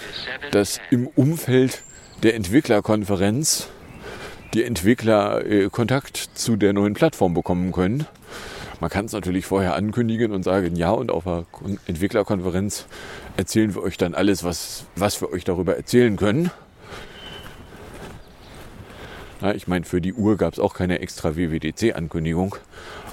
dass 0.51 0.79
im 0.89 1.07
Umfeld 1.07 1.81
der 2.23 2.35
Entwicklerkonferenz 2.35 3.69
die 4.53 4.63
Entwickler 4.63 5.45
äh, 5.45 5.69
Kontakt 5.69 6.17
zu 6.17 6.57
der 6.57 6.73
neuen 6.73 6.93
Plattform 6.93 7.33
bekommen 7.33 7.71
können. 7.71 8.05
Man 8.81 8.89
kann 8.89 9.05
es 9.05 9.11
natürlich 9.13 9.45
vorher 9.45 9.75
ankündigen 9.75 10.31
und 10.31 10.41
sagen, 10.41 10.75
ja, 10.75 10.89
und 10.89 11.11
auf 11.11 11.23
der 11.23 11.45
Kon- 11.51 11.79
Entwicklerkonferenz 11.85 12.87
erzählen 13.37 13.75
wir 13.75 13.83
euch 13.83 13.95
dann 13.97 14.15
alles, 14.15 14.43
was, 14.43 14.85
was 14.95 15.21
wir 15.21 15.31
euch 15.31 15.43
darüber 15.43 15.77
erzählen 15.77 16.17
können. 16.17 16.49
Ja, 19.39 19.53
ich 19.53 19.67
meine, 19.67 19.85
für 19.85 20.01
die 20.01 20.13
Uhr 20.13 20.35
gab 20.35 20.53
es 20.53 20.59
auch 20.59 20.73
keine 20.73 20.99
extra 20.99 21.35
WWDC-Ankündigung. 21.35 22.55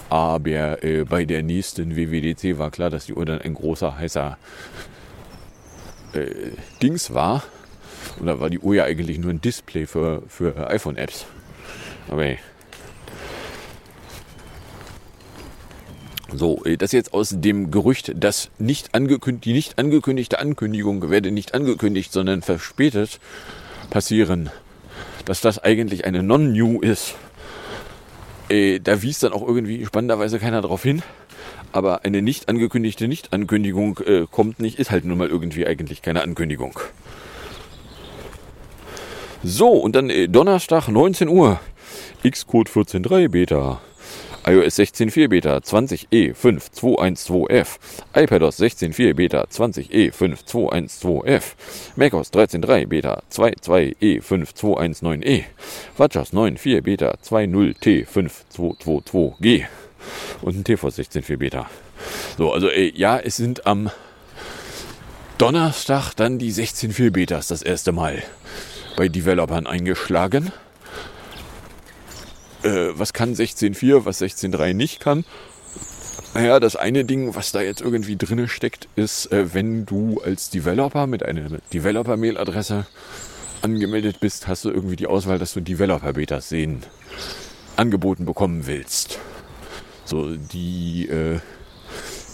Aber 0.08 0.82
äh, 0.82 1.04
bei 1.04 1.26
der 1.26 1.42
nächsten 1.42 1.96
WWDC 1.96 2.58
war 2.58 2.70
klar, 2.70 2.88
dass 2.88 3.04
die 3.04 3.12
Uhr 3.12 3.26
dann 3.26 3.42
ein 3.42 3.52
großer, 3.52 3.98
heißer 3.98 4.38
äh, 6.14 6.26
Dings 6.80 7.12
war. 7.12 7.42
Und 8.18 8.26
da 8.26 8.40
war 8.40 8.48
die 8.48 8.58
Uhr 8.58 8.74
ja 8.74 8.84
eigentlich 8.84 9.18
nur 9.18 9.30
ein 9.30 9.42
Display 9.42 9.84
für, 9.84 10.22
für 10.28 10.70
iPhone-Apps. 10.70 11.26
Aber 12.08 12.24
hey. 12.24 12.38
So, 16.32 16.62
äh, 16.64 16.76
das 16.76 16.92
jetzt 16.92 17.14
aus 17.14 17.34
dem 17.34 17.70
Gerücht, 17.70 18.12
dass 18.14 18.50
nicht 18.58 18.94
angekündigt, 18.94 19.44
die 19.44 19.52
nicht 19.52 19.78
angekündigte 19.78 20.38
Ankündigung 20.38 21.10
werde 21.10 21.30
nicht 21.30 21.54
angekündigt, 21.54 22.12
sondern 22.12 22.42
verspätet 22.42 23.18
passieren, 23.90 24.50
dass 25.24 25.40
das 25.40 25.58
eigentlich 25.58 26.04
eine 26.04 26.22
Non-New 26.22 26.80
ist. 26.80 27.14
Äh, 28.48 28.80
da 28.80 29.02
wies 29.02 29.20
dann 29.20 29.32
auch 29.32 29.46
irgendwie 29.46 29.84
spannenderweise 29.86 30.38
keiner 30.38 30.60
drauf 30.60 30.82
hin. 30.82 31.02
Aber 31.70 32.04
eine 32.04 32.22
nicht 32.22 32.48
angekündigte 32.48 33.08
Nicht-Ankündigung 33.08 33.98
äh, 33.98 34.26
kommt 34.30 34.58
nicht, 34.58 34.78
ist 34.78 34.90
halt 34.90 35.04
nun 35.04 35.18
mal 35.18 35.28
irgendwie 35.28 35.66
eigentlich 35.66 36.00
keine 36.00 36.22
Ankündigung. 36.22 36.80
So, 39.42 39.72
und 39.72 39.94
dann 39.94 40.08
äh, 40.08 40.28
Donnerstag 40.28 40.88
19 40.88 41.28
Uhr. 41.28 41.60
Xcode 42.28 42.68
14.3 42.68 43.28
Beta. 43.28 43.80
iOS 44.48 44.78
16.4 44.78 45.28
Beta 45.28 45.58
20E5212F. 45.58 47.78
iPadOS 48.14 48.60
16.4 48.60 49.12
Beta 49.12 49.44
20E5212F. 49.44 51.54
macOS 51.96 52.32
13.3 52.32 52.86
Beta 52.86 53.22
22E5219E. 53.30 55.44
WatchOS 55.98 56.32
9.4 56.32 56.80
Beta 56.80 57.14
20T5222G. 57.22 59.66
Und 60.40 60.56
ein 60.56 60.64
tvOS 60.64 60.98
16.4 60.98 61.36
Beta. 61.36 61.68
So, 62.38 62.50
also 62.50 62.70
äh, 62.70 62.90
ja, 62.94 63.18
es 63.18 63.36
sind 63.36 63.66
am 63.66 63.90
Donnerstag 65.36 66.14
dann 66.14 66.38
die 66.38 66.54
16.4 66.54 67.10
Betas 67.10 67.48
das 67.48 67.60
erste 67.60 67.92
Mal 67.92 68.22
bei 68.96 69.08
Developern 69.08 69.66
eingeschlagen. 69.66 70.52
Äh, 72.68 72.98
was 72.98 73.12
kann 73.12 73.34
16.4, 73.34 74.04
was 74.04 74.20
16.3 74.20 74.74
nicht 74.74 75.00
kann? 75.00 75.24
Naja, 76.34 76.60
das 76.60 76.76
eine 76.76 77.04
Ding, 77.04 77.34
was 77.34 77.52
da 77.52 77.62
jetzt 77.62 77.80
irgendwie 77.80 78.16
drinne 78.16 78.48
steckt, 78.48 78.88
ist, 78.94 79.32
äh, 79.32 79.54
wenn 79.54 79.86
du 79.86 80.20
als 80.20 80.50
Developer 80.50 81.06
mit 81.06 81.22
einer 81.22 81.48
Developer-Mail-Adresse 81.72 82.86
angemeldet 83.62 84.20
bist, 84.20 84.46
hast 84.46 84.66
du 84.66 84.70
irgendwie 84.70 84.96
die 84.96 85.06
Auswahl, 85.06 85.38
dass 85.38 85.54
du 85.54 85.60
Developer-Betas 85.60 86.50
sehen, 86.50 86.82
angeboten 87.76 88.26
bekommen 88.26 88.66
willst. 88.66 89.18
So, 90.04 90.36
die 90.36 91.08
äh, 91.08 91.40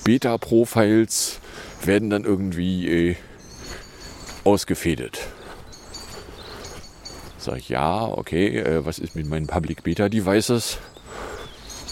Beta-Profiles 0.02 1.38
werden 1.84 2.10
dann 2.10 2.24
irgendwie 2.24 2.88
äh, 2.88 3.16
ausgefädelt. 4.42 5.20
Sag 7.44 7.58
ich, 7.58 7.68
ja, 7.68 8.06
okay, 8.06 8.56
äh, 8.58 8.86
was 8.86 8.98
ist 8.98 9.14
mit 9.14 9.28
meinen 9.28 9.46
Public 9.46 9.82
Beta 9.82 10.08
Devices, 10.08 10.78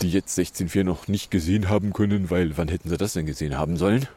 die 0.01 0.09
jetzt 0.09 0.39
16.4 0.39 0.83
noch 0.83 1.09
nicht 1.09 1.31
gesehen 1.31 1.69
haben 1.69 1.93
können, 1.93 2.31
weil 2.31 2.57
wann 2.57 2.69
hätten 2.69 2.89
sie 2.89 2.97
das 2.97 3.13
denn 3.13 3.27
gesehen 3.27 3.59
haben 3.59 3.77
sollen? 3.77 4.09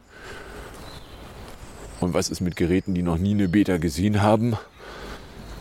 Und 1.99 2.13
was 2.13 2.29
ist 2.29 2.39
mit 2.39 2.55
Geräten, 2.55 2.93
die 2.93 3.01
noch 3.01 3.17
nie 3.17 3.31
eine 3.31 3.49
Beta 3.49 3.75
gesehen 3.75 4.21
haben? 4.21 4.55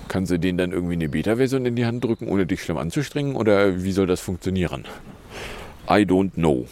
Kann 0.06 0.26
sie 0.26 0.38
denen 0.38 0.58
dann 0.58 0.70
irgendwie 0.70 0.94
eine 0.94 1.08
Beta-Version 1.08 1.66
in 1.66 1.74
die 1.74 1.86
Hand 1.86 2.04
drücken, 2.04 2.28
ohne 2.28 2.46
dich 2.46 2.62
schlimm 2.62 2.78
anzustrengen? 2.78 3.34
Oder 3.34 3.82
wie 3.82 3.90
soll 3.90 4.06
das 4.06 4.20
funktionieren? 4.20 4.84
I 5.88 6.04
don't 6.04 6.34
know. 6.34 6.68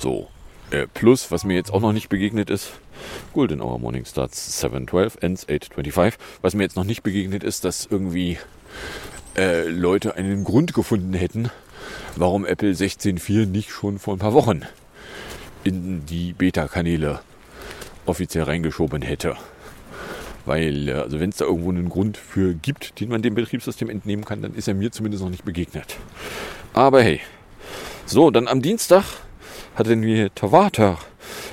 So, 0.00 0.26
äh, 0.70 0.86
plus, 0.92 1.30
was 1.30 1.44
mir 1.44 1.54
jetzt 1.54 1.72
auch 1.72 1.80
noch 1.80 1.92
nicht 1.92 2.08
begegnet 2.08 2.50
ist, 2.50 2.72
Golden 3.32 3.60
Hour 3.60 3.78
Morning 3.78 4.04
starts 4.04 4.62
7.12, 4.62 5.22
ends 5.22 5.48
8.25. 5.48 6.14
Was 6.42 6.54
mir 6.54 6.62
jetzt 6.62 6.76
noch 6.76 6.84
nicht 6.84 7.02
begegnet 7.02 7.44
ist, 7.44 7.64
dass 7.64 7.86
irgendwie 7.86 8.38
äh, 9.36 9.68
Leute 9.68 10.14
einen 10.16 10.44
Grund 10.44 10.74
gefunden 10.74 11.14
hätten, 11.14 11.50
warum 12.16 12.44
Apple 12.44 12.72
16.4 12.72 13.46
nicht 13.46 13.70
schon 13.70 13.98
vor 13.98 14.14
ein 14.14 14.18
paar 14.18 14.32
Wochen 14.32 14.62
in 15.62 16.06
die 16.06 16.32
Beta-Kanäle 16.32 17.20
offiziell 18.06 18.44
reingeschoben 18.44 19.02
hätte. 19.02 19.36
Weil, 20.46 20.88
äh, 20.88 20.92
also 20.92 21.20
wenn 21.20 21.30
es 21.30 21.36
da 21.36 21.44
irgendwo 21.44 21.70
einen 21.70 21.88
Grund 21.88 22.16
für 22.16 22.54
gibt, 22.54 23.00
den 23.00 23.10
man 23.10 23.22
dem 23.22 23.34
Betriebssystem 23.34 23.90
entnehmen 23.90 24.24
kann, 24.24 24.42
dann 24.42 24.54
ist 24.54 24.68
er 24.68 24.74
mir 24.74 24.90
zumindest 24.90 25.22
noch 25.22 25.30
nicht 25.30 25.44
begegnet. 25.44 25.96
Aber 26.72 27.02
hey. 27.02 27.20
So, 28.06 28.30
dann 28.30 28.46
am 28.46 28.62
Dienstag 28.62 29.04
hatten 29.76 30.02
wir 30.02 30.34
Tawata. 30.34 30.98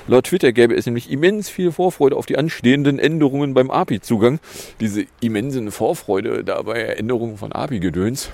Laut 0.08 0.24
Twitter 0.24 0.52
gäbe 0.52 0.74
es 0.74 0.86
nämlich 0.86 1.10
immens 1.10 1.48
viel 1.48 1.72
Vorfreude 1.72 2.16
auf 2.16 2.26
die 2.26 2.38
anstehenden 2.38 2.98
Änderungen 2.98 3.54
beim 3.54 3.70
API-Zugang. 3.70 4.40
Diese 4.80 5.06
immensen 5.20 5.70
Vorfreude 5.70 6.42
da 6.42 6.62
bei 6.62 6.80
Änderungen 6.82 7.36
von 7.36 7.52
API-Gedöns 7.52 8.30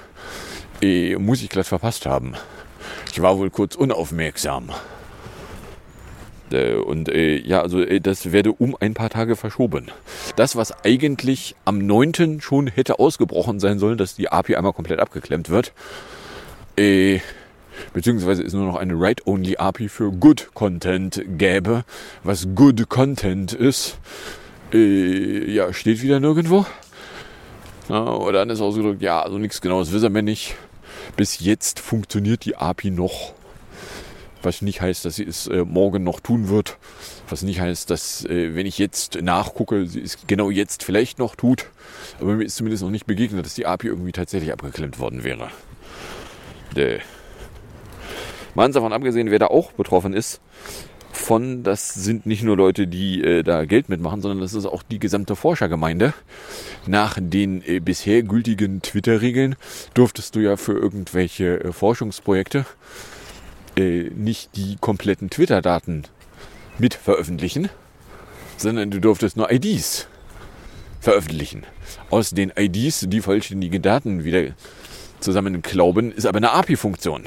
äh, 0.81 1.17
muss 1.17 1.43
ich 1.43 1.49
glatt 1.49 1.67
verpasst 1.67 2.07
haben. 2.07 2.35
Ich 3.13 3.21
war 3.21 3.39
wohl 3.39 3.51
kurz 3.51 3.75
unaufmerksam. 3.75 4.71
Äh, 6.53 6.75
und 6.75 7.09
äh, 7.09 7.39
ja, 7.39 7.63
also 7.63 7.81
äh, 7.81 8.01
das 8.01 8.33
werde 8.33 8.53
um 8.53 8.77
ein 8.79 8.95
paar 8.95 9.11
Tage 9.11 9.37
verschoben. 9.37 9.91
Das, 10.37 10.57
was 10.57 10.85
eigentlich 10.85 11.57
am 11.65 11.79
9. 11.79 12.41
schon 12.41 12.67
hätte 12.69 12.99
ausgebrochen 12.99 13.61
sein 13.61 13.79
sollen, 13.79 13.99
dass 13.99 14.15
die 14.15 14.31
API 14.31 14.57
einmal 14.57 14.73
komplett 14.73 15.01
abgeklemmt 15.01 15.51
wird, 15.51 15.73
äh, 16.77 17.21
beziehungsweise 17.93 18.43
es 18.43 18.53
nur 18.53 18.67
noch 18.67 18.77
eine 18.77 18.99
Write-Only 18.99 19.57
API 19.57 19.89
für 19.89 20.11
Good 20.13 20.51
Content 20.55 21.23
gäbe. 21.39 21.85
Was 22.23 22.49
Good 22.55 22.89
Content 22.89 23.53
ist, 23.53 23.99
äh, 24.73 25.51
ja, 25.51 25.73
steht 25.73 26.03
wieder 26.03 26.21
nirgendwo. 26.21 26.67
Ja, 27.89 28.05
oder 28.05 28.41
dann 28.41 28.51
ist 28.51 28.61
ausgedrückt, 28.61 29.03
ja, 29.03 29.21
also 29.21 29.39
nichts 29.39 29.61
genaues 29.61 29.93
wissen 29.93 30.15
wir 30.15 30.23
nicht. 30.23 30.55
Bis 31.17 31.41
jetzt 31.41 31.81
funktioniert 31.81 32.45
die 32.45 32.57
API 32.57 32.91
noch. 32.91 33.35
Was 34.43 34.63
nicht 34.63 34.81
heißt, 34.81 35.05
dass 35.05 35.17
sie 35.17 35.27
es 35.27 35.49
äh, 35.49 35.65
morgen 35.65 36.03
noch 36.03 36.21
tun 36.21 36.49
wird. 36.49 36.79
Was 37.29 37.43
nicht 37.43 37.61
heißt, 37.61 37.91
dass, 37.91 38.25
äh, 38.25 38.55
wenn 38.55 38.65
ich 38.65 38.79
jetzt 38.79 39.21
nachgucke, 39.21 39.87
sie 39.87 40.01
es 40.01 40.19
genau 40.27 40.51
jetzt 40.51 40.83
vielleicht 40.83 41.19
noch 41.19 41.37
tut. 41.37 41.67
Aber 42.21 42.35
mir 42.35 42.45
ist 42.45 42.57
zumindest 42.57 42.83
noch 42.83 42.91
nicht 42.91 43.07
begegnet, 43.07 43.45
dass 43.45 43.55
die 43.55 43.67
API 43.67 43.89
irgendwie 43.89 44.13
tatsächlich 44.13 44.53
abgeklemmt 44.53 44.99
worden 44.99 45.25
wäre. 45.25 45.51
Däh. 46.77 47.01
Mal 48.61 48.71
davon 48.71 48.93
abgesehen, 48.93 49.31
wer 49.31 49.39
da 49.39 49.47
auch 49.47 49.73
betroffen 49.73 50.13
ist, 50.13 50.43
von, 51.13 51.63
das 51.63 51.95
sind 51.95 52.27
nicht 52.27 52.43
nur 52.43 52.59
Leute, 52.59 52.87
die 52.87 53.25
äh, 53.25 53.43
da 53.43 53.65
Geld 53.65 53.89
mitmachen, 53.89 54.21
sondern 54.21 54.43
das 54.43 54.53
ist 54.53 54.67
auch 54.67 54.83
die 54.83 54.99
gesamte 54.99 55.35
Forschergemeinde. 55.35 56.13
Nach 56.87 57.17
den 57.19 57.63
äh, 57.67 57.81
bisher 57.81 58.23
gültigen 58.23 58.83
Twitter-Regeln 58.83 59.57
durftest 59.95 60.37
du 60.37 60.41
ja 60.41 60.59
für 60.59 60.75
irgendwelche 60.75 61.65
äh, 61.65 61.73
Forschungsprojekte 61.73 62.67
äh, 63.79 64.11
nicht 64.15 64.55
die 64.57 64.77
kompletten 64.79 65.31
Twitter-Daten 65.31 66.03
mit 66.77 66.93
veröffentlichen, 66.93 67.71
sondern 68.59 68.91
du 68.91 69.01
durftest 69.01 69.39
nur 69.39 69.51
IDs 69.51 70.07
veröffentlichen. 71.01 71.65
Aus 72.11 72.29
den 72.29 72.53
IDs 72.55 73.07
die 73.09 73.23
vollständige 73.23 73.81
Daten 73.81 74.23
wieder 74.23 74.49
zusammenklauben, 75.21 76.13
ist 76.13 76.27
aber 76.27 76.37
eine 76.37 76.51
API-Funktion 76.51 77.23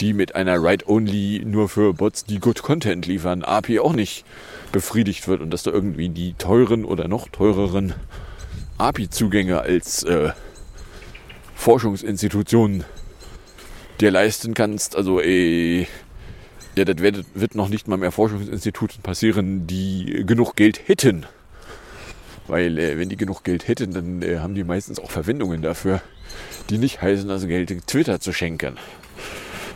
die 0.00 0.12
mit 0.12 0.34
einer 0.34 0.62
Write-Only 0.62 1.42
nur 1.44 1.68
für 1.68 1.94
Bots, 1.94 2.24
die 2.24 2.38
Good 2.38 2.62
Content 2.62 3.06
liefern, 3.06 3.42
API 3.42 3.80
auch 3.80 3.92
nicht 3.92 4.24
befriedigt 4.72 5.28
wird 5.28 5.40
und 5.40 5.50
dass 5.50 5.62
du 5.62 5.70
irgendwie 5.70 6.08
die 6.08 6.34
teuren 6.34 6.84
oder 6.84 7.08
noch 7.08 7.28
teureren 7.28 7.94
API-Zugänge 8.78 9.60
als 9.60 10.04
äh, 10.04 10.30
Forschungsinstitution 11.54 12.84
dir 14.00 14.10
leisten 14.10 14.54
kannst. 14.54 14.94
Also 14.94 15.20
äh, 15.20 15.86
ja, 16.76 16.84
das 16.84 16.98
wird, 16.98 17.24
wird 17.34 17.54
noch 17.56 17.68
nicht 17.68 17.88
mal 17.88 17.96
mehr 17.96 18.12
Forschungsinstituten 18.12 19.02
passieren, 19.02 19.66
die 19.66 20.22
genug 20.24 20.54
Geld 20.54 20.86
hätten. 20.86 21.26
Weil 22.46 22.78
äh, 22.78 22.98
wenn 22.98 23.08
die 23.08 23.16
genug 23.16 23.42
Geld 23.42 23.66
hätten, 23.66 23.92
dann 23.92 24.22
äh, 24.22 24.38
haben 24.38 24.54
die 24.54 24.64
meistens 24.64 25.00
auch 25.00 25.10
Verwendungen 25.10 25.60
dafür, 25.60 26.00
die 26.70 26.78
nicht 26.78 27.02
heißen, 27.02 27.28
das 27.28 27.46
Geld 27.46 27.86
Twitter 27.86 28.20
zu 28.20 28.32
schenken. 28.32 28.76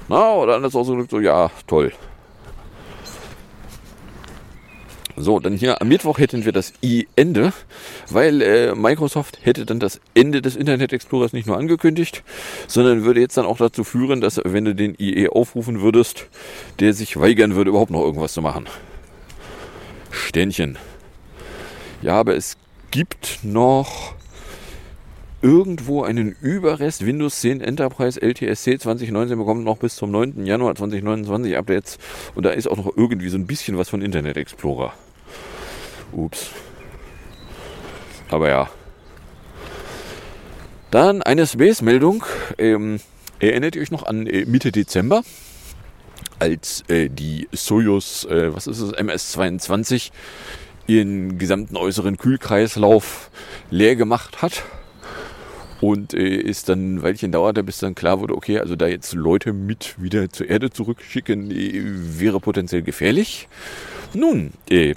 Na, 0.09 0.35
oder 0.35 0.57
anders 0.57 0.75
ausgedrückt, 0.75 1.11
so, 1.11 1.21
ja, 1.21 1.51
toll. 1.67 1.93
So, 5.17 5.41
dann 5.41 5.55
hier 5.57 5.81
am 5.81 5.88
Mittwoch 5.88 6.19
hätten 6.19 6.45
wir 6.45 6.53
das 6.53 6.73
I-Ende, 6.83 7.53
weil 8.11 8.41
äh, 8.41 8.75
Microsoft 8.75 9.38
hätte 9.43 9.67
dann 9.67 9.79
das 9.79 10.01
Ende 10.15 10.41
des 10.41 10.57
Internet 10.57 10.93
Explorers 10.93 11.33
nicht 11.33 11.47
nur 11.47 11.59
angekündigt, 11.59 12.23
sondern 12.67 13.05
würde 13.05 13.21
jetzt 13.21 13.37
dann 13.37 13.45
auch 13.45 13.59
dazu 13.59 13.85
führen, 13.85 14.21
dass 14.21 14.41
wenn 14.43 14.65
du 14.65 14.75
den 14.75 14.97
IE 14.99 15.29
aufrufen 15.29 15.83
würdest, 15.83 16.27
der 16.81 16.95
sich 16.95 17.21
weigern 17.21 17.55
würde, 17.55 17.71
überhaupt 17.71 17.91
noch 17.91 18.01
irgendwas 18.01 18.33
zu 18.33 18.41
machen. 18.41 18.67
Ständchen. 20.11 20.79
Ja, 22.01 22.15
aber 22.15 22.35
es 22.35 22.57
gibt 22.91 23.41
noch 23.43 24.15
irgendwo 25.42 26.05
einen 26.05 26.37
Überrest 26.40 27.05
Windows 27.05 27.40
10 27.40 27.61
Enterprise 27.61 28.20
LTSC 28.20 28.78
2019 28.78 29.37
bekommt 29.37 29.64
noch 29.64 29.76
bis 29.76 29.96
zum 29.96 30.11
9. 30.12 30.46
Januar 30.46 30.76
2029 30.76 31.57
Updates 31.57 31.98
und 32.35 32.44
da 32.44 32.50
ist 32.50 32.68
auch 32.68 32.76
noch 32.76 32.96
irgendwie 32.96 33.28
so 33.28 33.37
ein 33.37 33.46
bisschen 33.46 33.76
was 33.76 33.88
von 33.88 34.00
Internet 34.00 34.37
Explorer. 34.37 34.92
Ups. 36.12 36.50
Aber 38.31 38.48
ja. 38.48 38.70
Dann 40.90 41.22
eine 41.22 41.46
Space-Meldung. 41.46 42.24
Ähm, 42.59 43.00
erinnert 43.40 43.76
ihr 43.76 43.83
euch 43.83 43.90
noch 43.90 44.05
an 44.05 44.26
äh, 44.26 44.44
Mitte 44.44 44.72
Dezember, 44.72 45.22
als 46.38 46.85
äh, 46.88 47.09
die 47.09 47.48
Soyuz, 47.52 48.24
äh, 48.24 48.55
was 48.55 48.66
ist 48.66 48.81
es, 48.81 48.92
MS-22, 48.92 50.11
ihren 50.87 51.38
gesamten 51.38 51.76
äußeren 51.76 52.18
Kühlkreislauf 52.18 53.31
leer 53.70 53.96
gemacht 53.96 54.42
hat? 54.42 54.64
Und 55.83 56.14
äh, 56.14 56.37
ist 56.37 56.68
dann 56.68 56.95
ein 56.95 57.03
Weilchen 57.03 57.33
dauerte, 57.33 57.64
bis 57.64 57.79
dann 57.79 57.97
klar 57.97 58.21
wurde, 58.21 58.37
okay, 58.37 58.61
also 58.61 58.77
da 58.77 58.87
jetzt 58.87 59.12
Leute 59.14 59.53
mit 59.53 60.01
wieder 60.01 60.31
zur 60.31 60.49
Erde 60.49 60.71
zurückschicken, 60.71 61.51
äh, 61.51 61.83
wäre 62.21 62.38
potenziell 62.38 62.83
gefährlich. 62.83 63.49
Nun, 64.14 64.53
äh, 64.71 64.95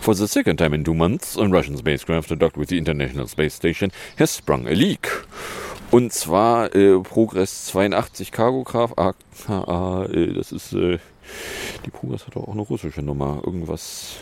For 0.00 0.14
the 0.14 0.26
second 0.26 0.58
time 0.58 0.74
in 0.74 0.84
two 0.84 0.94
months, 0.94 1.36
a 1.36 1.44
Russian 1.44 1.76
spacecraft 1.76 2.30
docked 2.40 2.56
with 2.56 2.70
the 2.70 2.78
International 2.78 3.28
Space 3.28 3.54
Station 3.54 3.92
has 4.18 4.38
sprung 4.38 4.66
a 4.66 4.72
leak. 4.72 5.26
Und 5.90 6.14
zwar 6.14 6.74
äh, 6.74 6.98
Progress 7.00 7.66
82 7.66 8.32
Cargo 8.32 8.64
Craft, 8.64 8.94
AKA, 8.96 10.06
äh, 10.06 10.32
das 10.32 10.52
ist, 10.52 10.72
äh, 10.72 10.98
die 11.84 11.90
Progress 11.90 12.26
hat 12.26 12.36
auch 12.36 12.48
eine 12.48 12.62
russische 12.62 13.02
Nummer, 13.02 13.42
irgendwas 13.44 14.16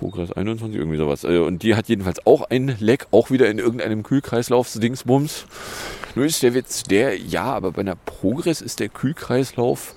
Progress 0.00 0.32
21, 0.32 0.78
irgendwie 0.78 0.96
sowas. 0.96 1.24
Äh, 1.24 1.38
Und 1.38 1.62
die 1.62 1.74
hat 1.74 1.88
jedenfalls 1.88 2.26
auch 2.26 2.48
ein 2.48 2.76
Leck, 2.80 3.06
auch 3.10 3.30
wieder 3.30 3.50
in 3.50 3.58
irgendeinem 3.58 4.02
Kühlkreislauf-Dingsbums. 4.02 5.44
Nur 6.14 6.24
ist 6.24 6.42
der 6.42 6.54
Witz 6.54 6.84
der, 6.84 7.18
ja, 7.18 7.44
aber 7.44 7.72
bei 7.72 7.82
einer 7.82 7.96
Progress 7.96 8.62
ist 8.62 8.80
der 8.80 8.88
Kühlkreislauf 8.88 9.94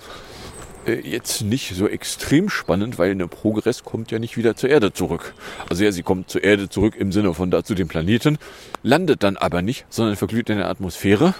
äh, 0.85 0.95
jetzt 0.95 1.41
nicht 1.43 1.73
so 1.73 1.87
extrem 1.87 2.49
spannend, 2.49 2.99
weil 2.99 3.11
eine 3.11 3.29
Progress 3.29 3.85
kommt 3.85 4.11
ja 4.11 4.19
nicht 4.19 4.35
wieder 4.35 4.57
zur 4.57 4.69
Erde 4.69 4.91
zurück. 4.91 5.33
Also 5.69 5.85
ja, 5.85 5.91
sie 5.93 6.03
kommt 6.03 6.29
zur 6.29 6.43
Erde 6.43 6.69
zurück 6.69 6.95
im 6.97 7.13
Sinne 7.13 7.33
von 7.33 7.49
da 7.49 7.63
zu 7.63 7.73
dem 7.73 7.87
Planeten, 7.87 8.37
landet 8.83 9.23
dann 9.23 9.37
aber 9.37 9.61
nicht, 9.61 9.85
sondern 9.89 10.17
verglüht 10.17 10.49
in 10.49 10.57
der 10.57 10.67
Atmosphäre. 10.69 11.33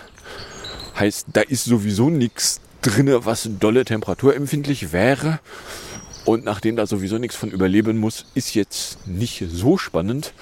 Heißt, 0.98 1.28
da 1.34 1.42
ist 1.42 1.66
sowieso 1.66 2.10
nichts 2.10 2.62
drinne, 2.82 3.26
was 3.26 3.50
dolle 3.60 3.84
temperaturempfindlich 3.84 4.94
wäre. 4.94 5.40
Und 6.26 6.46
nachdem 6.46 6.76
da 6.76 6.86
sowieso 6.86 7.18
nichts 7.18 7.36
von 7.36 7.52
überleben 7.52 7.98
muss, 7.98 8.26
ist 8.34 8.54
jetzt 8.56 9.08
nicht 9.08 9.44
so 9.50 9.78
spannend. 9.78 10.34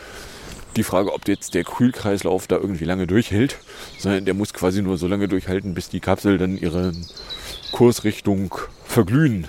Die 0.75 0.83
Frage, 0.83 1.13
ob 1.13 1.27
jetzt 1.27 1.53
der 1.53 1.63
Kühlkreislauf 1.63 2.47
da 2.47 2.55
irgendwie 2.55 2.85
lange 2.85 3.07
durchhält, 3.07 3.57
sondern 3.97 4.25
der 4.25 4.33
muss 4.33 4.53
quasi 4.53 4.81
nur 4.81 4.97
so 4.97 5.07
lange 5.07 5.27
durchhalten, 5.27 5.73
bis 5.73 5.89
die 5.89 5.99
Kapsel 5.99 6.37
dann 6.37 6.57
ihre 6.57 6.93
Kursrichtung 7.71 8.55
Verglühen 8.85 9.47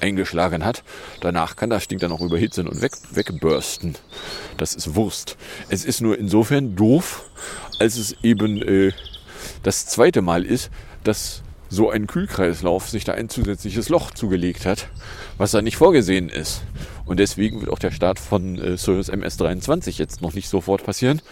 eingeschlagen 0.00 0.64
hat. 0.64 0.82
Danach 1.20 1.56
kann 1.56 1.70
das 1.70 1.88
Ding 1.88 1.98
dann 1.98 2.12
auch 2.12 2.20
überhitzen 2.20 2.68
und 2.68 2.82
weg, 2.82 2.92
wegbürsten. 3.12 3.96
Das 4.56 4.74
ist 4.74 4.94
Wurst. 4.94 5.36
Es 5.68 5.84
ist 5.84 6.00
nur 6.00 6.18
insofern 6.18 6.76
doof, 6.76 7.24
als 7.78 7.96
es 7.96 8.16
eben 8.22 8.60
äh, 8.62 8.92
das 9.62 9.86
zweite 9.86 10.22
Mal 10.22 10.44
ist, 10.44 10.70
dass 11.04 11.42
so 11.72 11.88
ein 11.88 12.06
Kühlkreislauf 12.06 12.90
sich 12.90 13.04
da 13.04 13.12
ein 13.12 13.30
zusätzliches 13.30 13.88
Loch 13.88 14.10
zugelegt 14.10 14.66
hat, 14.66 14.88
was 15.38 15.52
da 15.52 15.62
nicht 15.62 15.78
vorgesehen 15.78 16.28
ist. 16.28 16.62
Und 17.06 17.18
deswegen 17.18 17.60
wird 17.60 17.70
auch 17.70 17.78
der 17.78 17.90
Start 17.90 18.18
von 18.18 18.58
äh, 18.58 18.76
Soyuz 18.76 19.08
MS-23 19.08 19.98
jetzt 19.98 20.20
noch 20.20 20.34
nicht 20.34 20.50
sofort 20.50 20.84
passieren, 20.84 21.22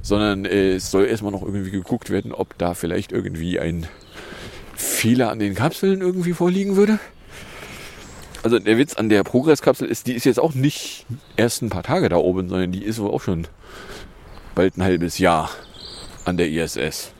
sondern 0.00 0.46
äh, 0.46 0.76
es 0.76 0.90
soll 0.90 1.04
erstmal 1.04 1.30
noch 1.30 1.42
irgendwie 1.42 1.70
geguckt 1.70 2.08
werden, 2.08 2.32
ob 2.32 2.56
da 2.56 2.72
vielleicht 2.72 3.12
irgendwie 3.12 3.60
ein 3.60 3.86
Fehler 4.74 5.30
an 5.30 5.38
den 5.38 5.54
Kapseln 5.54 6.00
irgendwie 6.00 6.32
vorliegen 6.32 6.76
würde. 6.76 6.98
Also 8.42 8.58
der 8.58 8.78
Witz 8.78 8.94
an 8.94 9.10
der 9.10 9.24
Progress-Kapsel 9.24 9.86
ist, 9.86 10.06
die 10.06 10.14
ist 10.14 10.24
jetzt 10.24 10.40
auch 10.40 10.54
nicht 10.54 11.04
erst 11.36 11.60
ein 11.60 11.68
paar 11.68 11.82
Tage 11.82 12.08
da 12.08 12.16
oben, 12.16 12.48
sondern 12.48 12.72
die 12.72 12.82
ist 12.82 12.98
wohl 12.98 13.10
auch 13.10 13.20
schon 13.20 13.46
bald 14.54 14.78
ein 14.78 14.84
halbes 14.84 15.18
Jahr 15.18 15.50
an 16.24 16.38
der 16.38 16.48
ISS 16.48 17.12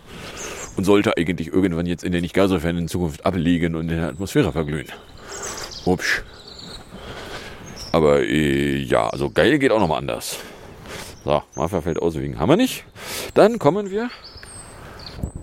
und 0.76 0.84
sollte 0.84 1.16
eigentlich 1.16 1.48
irgendwann 1.52 1.86
jetzt 1.86 2.04
in 2.04 2.12
der 2.12 2.20
nicht 2.20 2.34
gar 2.34 2.48
so 2.48 2.58
fernen 2.58 2.88
Zukunft 2.88 3.24
ablegen 3.26 3.74
und 3.74 3.90
in 3.90 3.96
der 3.96 4.08
Atmosphäre 4.08 4.52
verglühen. 4.52 4.86
Upsch. 5.84 6.22
Aber 7.92 8.22
äh, 8.22 8.76
ja, 8.78 9.08
also 9.08 9.30
geil 9.30 9.58
geht 9.58 9.70
auch 9.70 9.80
nochmal 9.80 9.98
anders. 9.98 10.38
So, 11.24 11.42
Mafia 11.54 11.80
fällt 11.80 12.00
aus 12.00 12.18
wegen 12.18 12.38
wir 12.38 12.56
nicht. 12.56 12.84
Dann 13.34 13.58
kommen 13.58 13.90
wir 13.90 14.10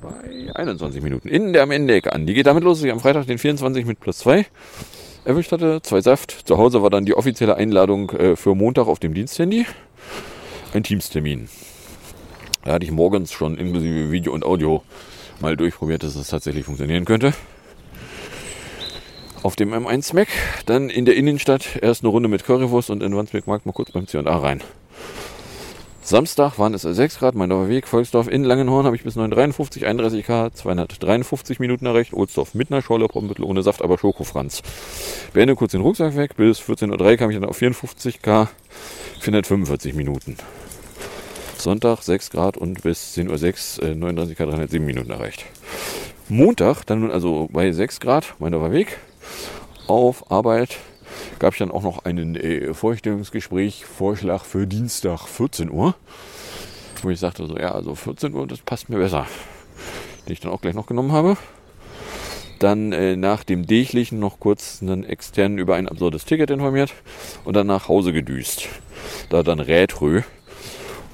bei 0.01 0.55
21 0.55 1.01
Minuten 1.01 1.29
in 1.29 1.53
der 1.53 1.63
am 1.63 1.71
Ende 1.71 2.01
an. 2.11 2.25
Die 2.25 2.33
geht 2.33 2.47
damit 2.47 2.63
los, 2.63 2.79
dass 2.79 2.85
ich 2.85 2.91
am 2.91 2.99
Freitag 2.99 3.27
den 3.27 3.37
24 3.37 3.85
mit 3.85 3.99
plus 3.99 4.17
2 4.19 4.45
erwischt 5.25 5.51
hatte. 5.51 5.81
Zwei 5.83 6.01
Saft. 6.01 6.31
Zu 6.47 6.57
Hause 6.57 6.81
war 6.81 6.89
dann 6.89 7.05
die 7.05 7.15
offizielle 7.15 7.55
Einladung 7.55 8.09
äh, 8.11 8.35
für 8.35 8.55
Montag 8.55 8.87
auf 8.87 8.99
dem 8.99 9.13
Diensthandy. 9.13 9.65
Ein 10.73 10.83
Teamstermin. 10.83 11.49
Da 12.65 12.73
hatte 12.73 12.85
ich 12.85 12.91
morgens 12.91 13.31
schon 13.31 13.57
inklusive 13.57 14.11
Video 14.11 14.33
und 14.33 14.43
Audio 14.43 14.83
mal 15.41 15.57
durchprobiert, 15.57 16.03
dass 16.03 16.15
es 16.15 16.27
tatsächlich 16.27 16.65
funktionieren 16.65 17.05
könnte. 17.05 17.33
Auf 19.41 19.55
dem 19.55 19.73
M1 19.73 20.13
Mac, 20.13 20.27
dann 20.65 20.89
in 20.89 21.05
der 21.05 21.15
Innenstadt 21.15 21.77
erst 21.81 22.03
eine 22.03 22.09
Runde 22.09 22.27
mit 22.27 22.43
Currywurst 22.43 22.89
und 22.89 23.01
in 23.01 23.15
Wandsbek 23.15 23.47
Markt 23.47 23.65
mal 23.65 23.71
kurz 23.71 23.91
beim 23.91 24.05
C&A 24.05 24.37
rein. 24.37 24.61
Samstag 26.01 26.57
waren 26.57 26.73
es 26.73 26.81
6 26.81 27.19
Grad, 27.19 27.35
mein 27.35 27.51
Weg, 27.69 27.87
Volksdorf 27.87 28.27
in 28.27 28.43
Langenhorn 28.43 28.85
habe 28.85 28.95
ich 28.95 29.03
bis 29.03 29.15
953, 29.15 29.85
31 29.85 30.25
K, 30.25 30.51
253 30.51 31.59
Minuten 31.59 31.85
erreicht, 31.85 32.13
Ohlsdorf 32.13 32.55
mit 32.55 32.71
einer 32.71 32.81
Scholle, 32.81 33.07
Pommittel 33.07 33.45
ohne 33.45 33.61
Saft, 33.61 33.83
aber 33.83 33.97
Schokofranz. 33.97 34.63
Beende 35.33 35.55
kurz 35.55 35.73
den 35.73 35.81
Rucksack 35.81 36.15
weg, 36.15 36.35
bis 36.35 36.59
14.03 36.59 37.11
Uhr 37.11 37.17
kam 37.17 37.29
ich 37.29 37.37
dann 37.37 37.47
auf 37.47 37.57
54 37.57 38.23
K, 38.23 38.49
445 39.19 39.93
Minuten. 39.93 40.35
Sonntag 41.61 42.01
6 42.01 42.29
Grad 42.29 42.57
und 42.57 42.83
bis 42.83 43.17
10.06 43.17 43.81
Uhr 43.81 43.89
äh, 43.89 43.95
39 43.95 44.37
K, 44.37 44.45
307 44.45 44.85
Minuten 44.85 45.11
erreicht. 45.11 45.45
Montag, 46.29 46.85
dann 46.85 47.01
nun 47.01 47.11
also 47.11 47.49
bei 47.51 47.71
6 47.71 47.99
Grad, 47.99 48.35
mein 48.39 48.53
Weg, 48.71 48.97
auf 49.87 50.31
Arbeit, 50.31 50.77
gab 51.39 51.53
es 51.53 51.59
dann 51.59 51.71
auch 51.71 51.83
noch 51.83 52.05
einen 52.05 52.35
äh, 52.35 52.73
Vorstellungsgespräch, 52.73 53.85
Vorschlag 53.85 54.45
für 54.45 54.67
Dienstag 54.67 55.27
14 55.27 55.71
Uhr, 55.71 55.95
wo 57.01 57.09
ich 57.09 57.19
sagte 57.19 57.45
so, 57.45 57.57
ja, 57.57 57.71
also 57.71 57.95
14 57.95 58.33
Uhr, 58.33 58.47
das 58.47 58.59
passt 58.59 58.89
mir 58.89 58.97
besser. 58.97 59.25
Den 60.27 60.33
ich 60.33 60.39
dann 60.39 60.51
auch 60.51 60.61
gleich 60.61 60.75
noch 60.75 60.87
genommen 60.87 61.11
habe. 61.11 61.35
Dann 62.59 62.91
äh, 62.91 63.15
nach 63.15 63.43
dem 63.43 63.65
Dächlichen 63.65 64.19
noch 64.19 64.39
kurz 64.39 64.79
einen 64.81 65.03
externen 65.05 65.57
über 65.57 65.75
ein 65.75 65.87
absurdes 65.87 66.25
Ticket 66.25 66.49
informiert 66.51 66.93
und 67.45 67.55
dann 67.55 67.67
nach 67.67 67.87
Hause 67.87 68.11
gedüst. 68.13 68.67
Da 69.29 69.43
dann 69.43 69.61
Rätrö 69.61 70.23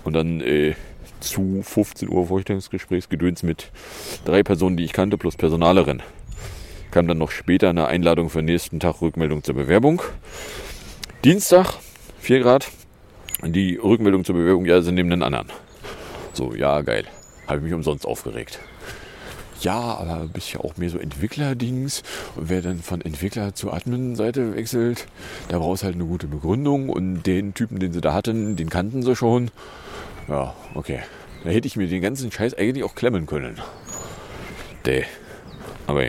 und 0.05 0.13
dann 0.13 0.39
äh, 0.39 0.75
zu 1.19 1.61
15 1.61 2.09
Uhr 2.09 2.27
Vorstellungsgesprächsgedöns 2.27 3.43
mit 3.43 3.71
drei 4.23 4.43
Personen, 4.43 4.77
die 4.77 4.85
ich 4.85 4.93
kannte, 4.93 5.17
plus 5.17 5.35
Personalerin 5.35 6.01
kam 6.95 7.09
dann 7.09 7.17
noch 7.17 7.31
später 7.31 7.69
eine 7.69 7.87
Einladung 7.87 8.29
für 8.29 8.39
den 8.39 8.45
nächsten 8.45 8.79
Tag 8.79 9.01
Rückmeldung 9.01 9.43
zur 9.43 9.53
Bewerbung. 9.53 10.01
Dienstag, 11.25 11.73
4 12.19 12.39
Grad. 12.39 12.71
Die 13.43 13.75
Rückmeldung 13.75 14.23
zur 14.23 14.35
Bewerbung, 14.35 14.63
ja, 14.63 14.81
sind 14.81 14.95
neben 14.95 15.09
den 15.09 15.21
anderen. 15.21 15.49
So, 16.31 16.55
ja, 16.55 16.79
geil. 16.83 17.03
Habe 17.47 17.57
ich 17.57 17.63
mich 17.65 17.73
umsonst 17.73 18.05
aufgeregt. 18.05 18.59
Ja, 19.59 19.75
aber 19.75 20.29
bist 20.31 20.53
ja 20.53 20.61
auch 20.61 20.77
mehr 20.77 20.89
so 20.89 20.97
Entwicklerdings. 20.97 22.01
Und 22.37 22.47
wer 22.47 22.61
dann 22.61 22.81
von 22.81 23.01
Entwickler 23.01 23.53
zur 23.53 23.73
Admin-Seite 23.73 24.55
wechselt, 24.55 25.05
da 25.49 25.59
brauchst 25.59 25.83
halt 25.83 25.95
eine 25.95 26.05
gute 26.05 26.27
Begründung. 26.27 26.87
Und 26.87 27.23
den 27.23 27.53
Typen, 27.53 27.79
den 27.79 27.91
sie 27.91 27.99
da 27.99 28.13
hatten, 28.13 28.55
den 28.55 28.69
kannten 28.69 29.03
sie 29.03 29.17
schon. 29.17 29.51
Ja, 30.27 30.55
okay. 30.73 30.99
Da 31.43 31.49
hätte 31.51 31.67
ich 31.67 31.75
mir 31.75 31.87
den 31.87 32.01
ganzen 32.01 32.31
Scheiß 32.31 32.55
eigentlich 32.55 32.83
auch 32.83 32.95
klemmen 32.95 33.27
können. 33.27 33.61
Däh. 34.85 35.03
Aber 35.87 36.03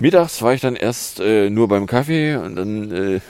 Mittags 0.00 0.42
war 0.42 0.54
ich 0.54 0.60
dann 0.60 0.76
erst 0.76 1.20
äh, 1.20 1.50
nur 1.50 1.68
beim 1.68 1.86
Kaffee 1.86 2.36
und 2.36 2.56
dann 2.56 2.90
äh, 2.90 3.20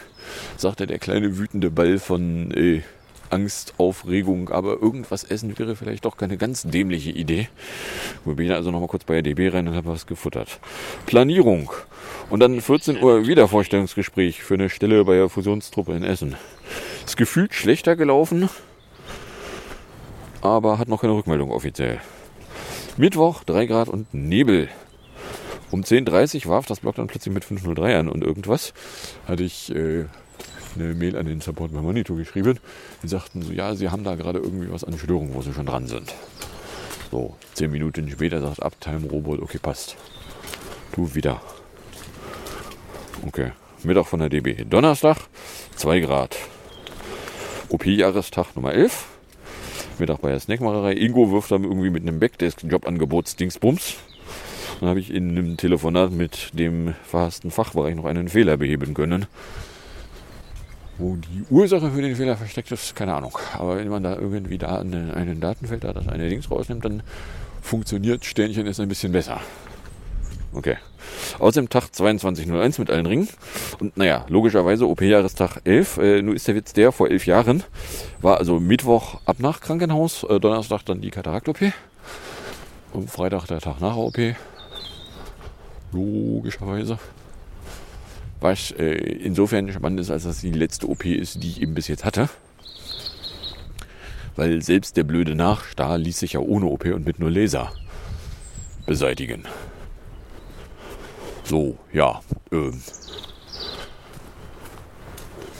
sagte 0.56 0.86
der 0.86 0.98
kleine 0.98 1.36
wütende 1.38 1.70
Ball 1.70 1.98
von 1.98 2.52
äh, 2.52 2.82
Angst, 3.30 3.74
Aufregung, 3.78 4.50
aber 4.50 4.80
irgendwas 4.80 5.24
essen 5.24 5.58
wäre 5.58 5.74
vielleicht 5.74 6.04
doch 6.04 6.16
keine 6.16 6.36
ganz 6.36 6.62
dämliche 6.62 7.10
Idee. 7.10 7.48
Wir 8.24 8.34
bin 8.34 8.52
also 8.52 8.70
nochmal 8.70 8.88
kurz 8.88 9.04
bei 9.04 9.14
der 9.14 9.22
DB 9.22 9.48
rein 9.48 9.66
und 9.66 9.74
habe 9.74 9.88
was 9.88 10.06
gefuttert. 10.06 10.60
Planierung. 11.06 11.72
Und 12.30 12.40
dann 12.40 12.60
14 12.60 13.02
Uhr 13.02 13.26
wieder 13.26 13.48
Vorstellungsgespräch 13.48 14.42
für 14.42 14.54
eine 14.54 14.70
Stelle 14.70 15.04
bei 15.04 15.16
der 15.16 15.28
Fusionstruppe 15.28 15.94
in 15.94 16.04
Essen. 16.04 16.36
Ist 17.04 17.16
gefühlt 17.16 17.54
schlechter 17.54 17.96
gelaufen, 17.96 18.48
aber 20.44 20.78
hat 20.78 20.88
noch 20.88 21.00
keine 21.00 21.14
Rückmeldung 21.14 21.50
offiziell. 21.50 22.00
Mittwoch 22.98 23.44
3 23.44 23.64
Grad 23.64 23.88
und 23.88 24.12
Nebel. 24.12 24.68
Um 25.70 25.80
10.30 25.80 26.44
Uhr 26.44 26.52
warf 26.52 26.66
das 26.66 26.80
Blog 26.80 26.96
dann 26.96 27.06
plötzlich 27.06 27.32
mit 27.32 27.44
503 27.44 27.98
an 27.98 28.08
und 28.10 28.22
irgendwas. 28.22 28.74
Hatte 29.26 29.42
ich 29.42 29.74
äh, 29.74 30.04
eine 30.74 30.94
Mail 30.94 31.16
an 31.16 31.24
den 31.24 31.40
Support 31.40 31.72
bei 31.72 31.80
Monitor 31.80 32.18
geschrieben. 32.18 32.60
Die 33.02 33.08
sagten 33.08 33.40
so, 33.40 33.52
ja, 33.52 33.74
sie 33.74 33.88
haben 33.88 34.04
da 34.04 34.16
gerade 34.16 34.38
irgendwie 34.38 34.70
was 34.70 34.84
an 34.84 34.98
Störungen, 34.98 35.34
wo 35.34 35.40
sie 35.40 35.54
schon 35.54 35.66
dran 35.66 35.86
sind. 35.86 36.14
So, 37.10 37.34
10 37.54 37.70
Minuten 37.70 38.10
später 38.10 38.42
sagt 38.42 38.62
Uptime 38.62 39.08
Robot, 39.08 39.40
okay, 39.40 39.58
passt. 39.58 39.96
Du 40.92 41.14
wieder. 41.14 41.40
Okay, 43.26 43.52
Mittag 43.82 44.06
von 44.06 44.20
der 44.20 44.28
DB. 44.28 44.64
Donnerstag, 44.64 45.16
2 45.76 46.00
Grad. 46.00 46.36
OP-Jahrestag 47.70 48.54
Nummer 48.54 48.74
11. 48.74 49.13
Mittag 49.98 50.20
bei 50.20 50.30
der 50.30 50.40
Snackmacherei. 50.40 50.92
Ingo 50.94 51.30
wirft 51.30 51.50
dann 51.50 51.64
irgendwie 51.64 51.90
mit 51.90 52.02
einem 52.02 52.18
Backdesk-Jobangebots-Dingsbums. 52.20 53.96
Dann 54.80 54.88
habe 54.88 55.00
ich 55.00 55.12
in 55.12 55.30
einem 55.30 55.56
Telefonat 55.56 56.12
mit 56.12 56.50
dem 56.52 56.94
verhassten 57.04 57.50
Fachbereich 57.50 57.94
noch 57.94 58.04
einen 58.04 58.28
Fehler 58.28 58.56
beheben 58.56 58.94
können. 58.94 59.26
Wo 60.98 61.16
die 61.16 61.44
Ursache 61.50 61.90
für 61.90 62.02
den 62.02 62.14
Fehler 62.14 62.36
versteckt 62.36 62.70
ist, 62.70 62.94
keine 62.94 63.14
Ahnung. 63.14 63.36
Aber 63.54 63.76
wenn 63.76 63.88
man 63.88 64.02
da 64.02 64.16
irgendwie 64.16 64.58
da 64.58 64.78
eine, 64.78 65.14
einen 65.14 65.40
Datenfilter, 65.40 65.92
das 65.92 66.08
eine 66.08 66.28
Dings 66.28 66.50
rausnimmt, 66.50 66.84
dann 66.84 67.02
funktioniert 67.60 68.24
Sternchen 68.24 68.66
ist 68.66 68.80
ein 68.80 68.88
bisschen 68.88 69.12
besser. 69.12 69.40
Okay. 70.52 70.76
Außerdem 71.38 71.68
Tag 71.68 71.94
2201 71.94 72.78
mit 72.78 72.90
allen 72.90 73.06
Ringen. 73.06 73.28
Und 73.80 73.96
naja, 73.96 74.24
logischerweise 74.28 74.86
OP-Jahrestag 74.86 75.60
11. 75.64 75.96
Äh, 75.98 76.22
nur 76.22 76.34
ist 76.34 76.46
der 76.48 76.54
Witz 76.54 76.72
der, 76.72 76.92
vor 76.92 77.10
elf 77.10 77.26
Jahren 77.26 77.62
war 78.20 78.38
also 78.38 78.60
Mittwoch 78.60 79.20
ab 79.26 79.36
nach 79.38 79.60
Krankenhaus, 79.60 80.24
äh, 80.24 80.40
Donnerstag 80.40 80.84
dann 80.84 81.00
die 81.00 81.10
Katarakt-OP. 81.10 81.72
Und 82.92 83.10
Freitag 83.10 83.46
der 83.46 83.60
Tag 83.60 83.80
nach 83.80 83.96
OP. 83.96 84.18
Logischerweise. 85.92 86.98
Was 88.40 88.70
äh, 88.72 88.92
insofern 88.92 89.72
spannend 89.72 90.00
ist, 90.00 90.10
als 90.10 90.24
das 90.24 90.40
die 90.40 90.50
letzte 90.50 90.88
OP 90.88 91.06
ist, 91.06 91.42
die 91.42 91.48
ich 91.48 91.62
eben 91.62 91.74
bis 91.74 91.88
jetzt 91.88 92.04
hatte. 92.04 92.28
Weil 94.36 94.62
selbst 94.62 94.96
der 94.96 95.04
blöde 95.04 95.34
Nachstar 95.34 95.98
ließ 95.98 96.18
sich 96.18 96.32
ja 96.34 96.40
ohne 96.40 96.66
OP 96.66 96.86
und 96.86 97.06
mit 97.06 97.18
nur 97.20 97.30
Laser 97.30 97.72
beseitigen. 98.86 99.44
So, 101.44 101.76
ja. 101.92 102.20
Ähm. 102.50 102.80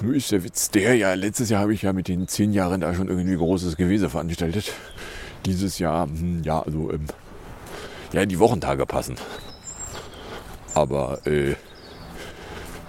Nur 0.00 0.14
ist 0.14 0.32
der 0.32 0.42
Witz 0.44 0.70
der, 0.70 0.96
ja, 0.96 1.14
letztes 1.14 1.50
Jahr 1.50 1.62
habe 1.62 1.72
ich 1.72 1.82
ja 1.82 1.92
mit 1.92 2.08
den 2.08 2.26
zehn 2.26 2.52
Jahren 2.52 2.80
da 2.80 2.94
schon 2.94 3.08
irgendwie 3.08 3.36
großes 3.36 3.76
Gewese 3.76 4.10
veranstaltet. 4.10 4.72
Dieses 5.46 5.78
Jahr, 5.78 6.06
hm, 6.06 6.42
ja, 6.42 6.60
also, 6.60 6.90
ähm, 6.90 7.06
ja, 8.12 8.26
die 8.26 8.38
Wochentage 8.38 8.86
passen. 8.86 9.16
Aber 10.74 11.24
äh, 11.26 11.54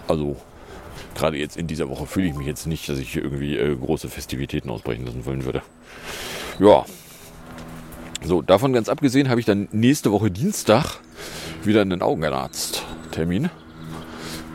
also 0.07 0.37
gerade 1.15 1.37
jetzt 1.37 1.57
in 1.57 1.67
dieser 1.67 1.89
Woche 1.89 2.05
fühle 2.05 2.27
ich 2.27 2.35
mich 2.35 2.47
jetzt 2.47 2.67
nicht, 2.67 2.87
dass 2.89 2.97
ich 2.97 3.15
irgendwie 3.15 3.57
äh, 3.57 3.75
große 3.75 4.09
Festivitäten 4.09 4.69
ausbrechen 4.69 5.05
lassen 5.05 5.25
wollen 5.25 5.45
würde. 5.45 5.61
Ja. 6.59 6.85
So, 8.23 8.41
davon 8.41 8.73
ganz 8.73 8.89
abgesehen 8.89 9.29
habe 9.29 9.39
ich 9.39 9.45
dann 9.45 9.67
nächste 9.71 10.11
Woche 10.11 10.31
Dienstag 10.31 10.99
wieder 11.63 11.81
einen 11.81 12.01
Augenarzttermin, 13.15 13.49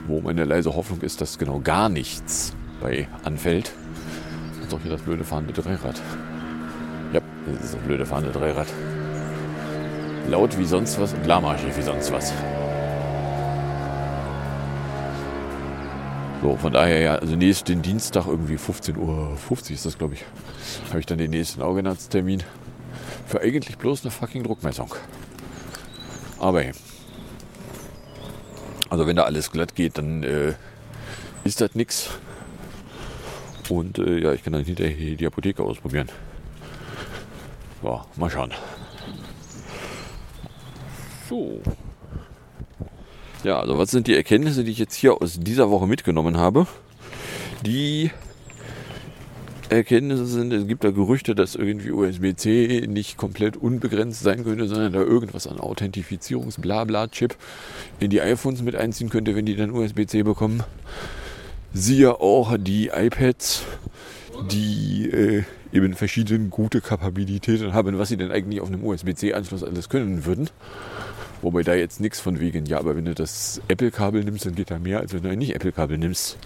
wo 0.07 0.21
meine 0.21 0.45
leise 0.45 0.75
Hoffnung 0.75 1.01
ist, 1.01 1.21
dass 1.21 1.39
genau 1.39 1.61
gar 1.61 1.89
nichts 1.89 2.53
bei 2.81 3.09
anfällt. 3.25 3.73
Jetzt 4.61 4.75
auch 4.75 4.81
hier 4.83 4.91
das 4.91 5.01
blöde 5.01 5.25
fahrende 5.25 5.53
Dreirad. 5.53 6.01
Ja, 7.13 7.21
das 7.47 7.65
ist 7.65 7.75
das 7.75 7.81
blöde 7.81 8.05
fahrende 8.05 8.31
Dreirad. 8.31 8.69
Laut 10.29 10.59
wie 10.59 10.65
sonst 10.65 11.01
was 11.01 11.15
und 11.15 11.27
lahmarschig 11.27 11.75
wie 11.77 11.83
sonst 11.83 12.13
was. 12.13 12.33
So, 16.43 16.57
von 16.57 16.73
daher 16.73 17.01
ja, 17.01 17.15
also 17.17 17.37
nächsten 17.37 17.83
Dienstag 17.83 18.27
irgendwie 18.27 18.57
15.50 18.57 18.97
Uhr 18.97 19.37
50 19.37 19.75
ist 19.75 19.87
das, 19.87 19.99
glaube 19.99 20.15
ich, 20.15 20.25
habe 20.89 21.01
ich 21.01 21.07
dann 21.07 21.19
den 21.19 21.31
nächsten 21.31 21.63
Augenarzttermin 21.63 22.43
für 23.27 23.41
eigentlich 23.41 23.79
bloß 23.79 24.03
eine 24.03 24.11
fucking 24.11 24.43
Druckmessung. 24.43 24.95
Aber 26.39 26.63
hey. 26.63 26.73
Also 28.91 29.07
wenn 29.07 29.17
da 29.17 29.23
alles 29.23 29.51
glatt 29.53 29.75
geht, 29.75 29.99
dann 29.99 30.23
äh, 30.25 30.55
ist 31.45 31.61
das 31.61 31.75
nichts. 31.75 32.11
Und 33.69 33.99
äh, 33.99 34.19
ja, 34.19 34.33
ich 34.33 34.43
kann 34.43 34.53
dann 34.53 34.65
hinterher 34.65 35.17
die 35.17 35.27
Apotheke 35.27 35.63
ausprobieren. 35.63 36.09
Ja, 37.83 38.05
mal 38.17 38.29
schauen. 38.29 38.53
So. 41.29 41.61
Ja, 43.45 43.61
also 43.61 43.79
was 43.79 43.93
sind 43.93 44.09
die 44.09 44.17
Erkenntnisse, 44.17 44.65
die 44.65 44.73
ich 44.73 44.79
jetzt 44.79 44.97
hier 44.97 45.23
aus 45.23 45.39
dieser 45.39 45.71
Woche 45.71 45.87
mitgenommen 45.87 46.37
habe? 46.37 46.67
Die 47.65 48.11
Erkenntnisse 49.71 50.27
sind, 50.27 50.53
es 50.53 50.67
gibt 50.67 50.85
da 50.85 50.91
Gerüchte, 50.91 51.35
dass 51.35 51.55
irgendwie 51.55 51.93
USB-C 51.93 52.87
nicht 52.89 53.17
komplett 53.17 53.57
unbegrenzt 53.57 54.23
sein 54.23 54.45
könnte, 54.45 54.67
sondern 54.67 54.93
da 54.93 55.01
irgendwas 55.01 55.47
an 55.47 55.61
Authentifizierungs-Blabla-Chip 55.61 57.37
in 58.01 58.11
die 58.11 58.21
iPhones 58.21 58.63
mit 58.63 58.75
einziehen 58.75 59.11
könnte, 59.11 59.37
wenn 59.37 59.47
die 59.47 59.57
dann 59.57 59.71
USB-C 59.71 60.23
bekommen. 60.23 60.63
Siehe 61.73 62.21
auch 62.21 62.57
die 62.59 62.89
iPads, 62.89 63.63
die 64.51 65.09
äh, 65.09 65.45
eben 65.73 65.95
verschiedene 65.95 66.49
gute 66.49 66.81
Kapabilitäten 66.81 67.73
haben, 67.73 67.99
was 67.99 68.09
sie 68.09 68.17
denn 68.17 68.33
eigentlich 68.33 68.61
auf 68.61 68.69
einem 68.69 68.85
USB-C-Anschluss 68.85 69.63
alles 69.63 69.89
können 69.89 70.25
würden. 70.25 70.51
Wobei 71.43 71.63
da 71.63 71.75
jetzt 71.75 72.01
nichts 72.01 72.21
von 72.21 72.39
wegen, 72.39 72.67
ja, 72.67 72.79
aber 72.79 72.97
wenn 72.97 73.07
du 73.07 73.15
das 73.15 73.63
Apple-Kabel 73.69 74.25
nimmst, 74.25 74.45
dann 74.45 74.55
geht 74.55 74.71
da 74.71 74.79
mehr, 74.79 75.01
als 75.01 75.15
wenn 75.15 75.23
du 75.23 75.31
ein 75.31 75.39
nicht 75.39 75.55
Apple-Kabel 75.55 75.97
nimmst, 75.97 76.37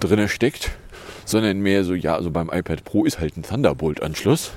drin 0.00 0.28
steckt. 0.28 0.72
Sondern 1.26 1.58
mehr 1.60 1.84
so, 1.84 1.92
ja, 1.92 2.14
also 2.14 2.30
beim 2.30 2.48
iPad 2.50 2.84
Pro 2.84 3.04
ist 3.04 3.20
halt 3.20 3.36
ein 3.36 3.42
Thunderbolt-Anschluss. 3.42 4.52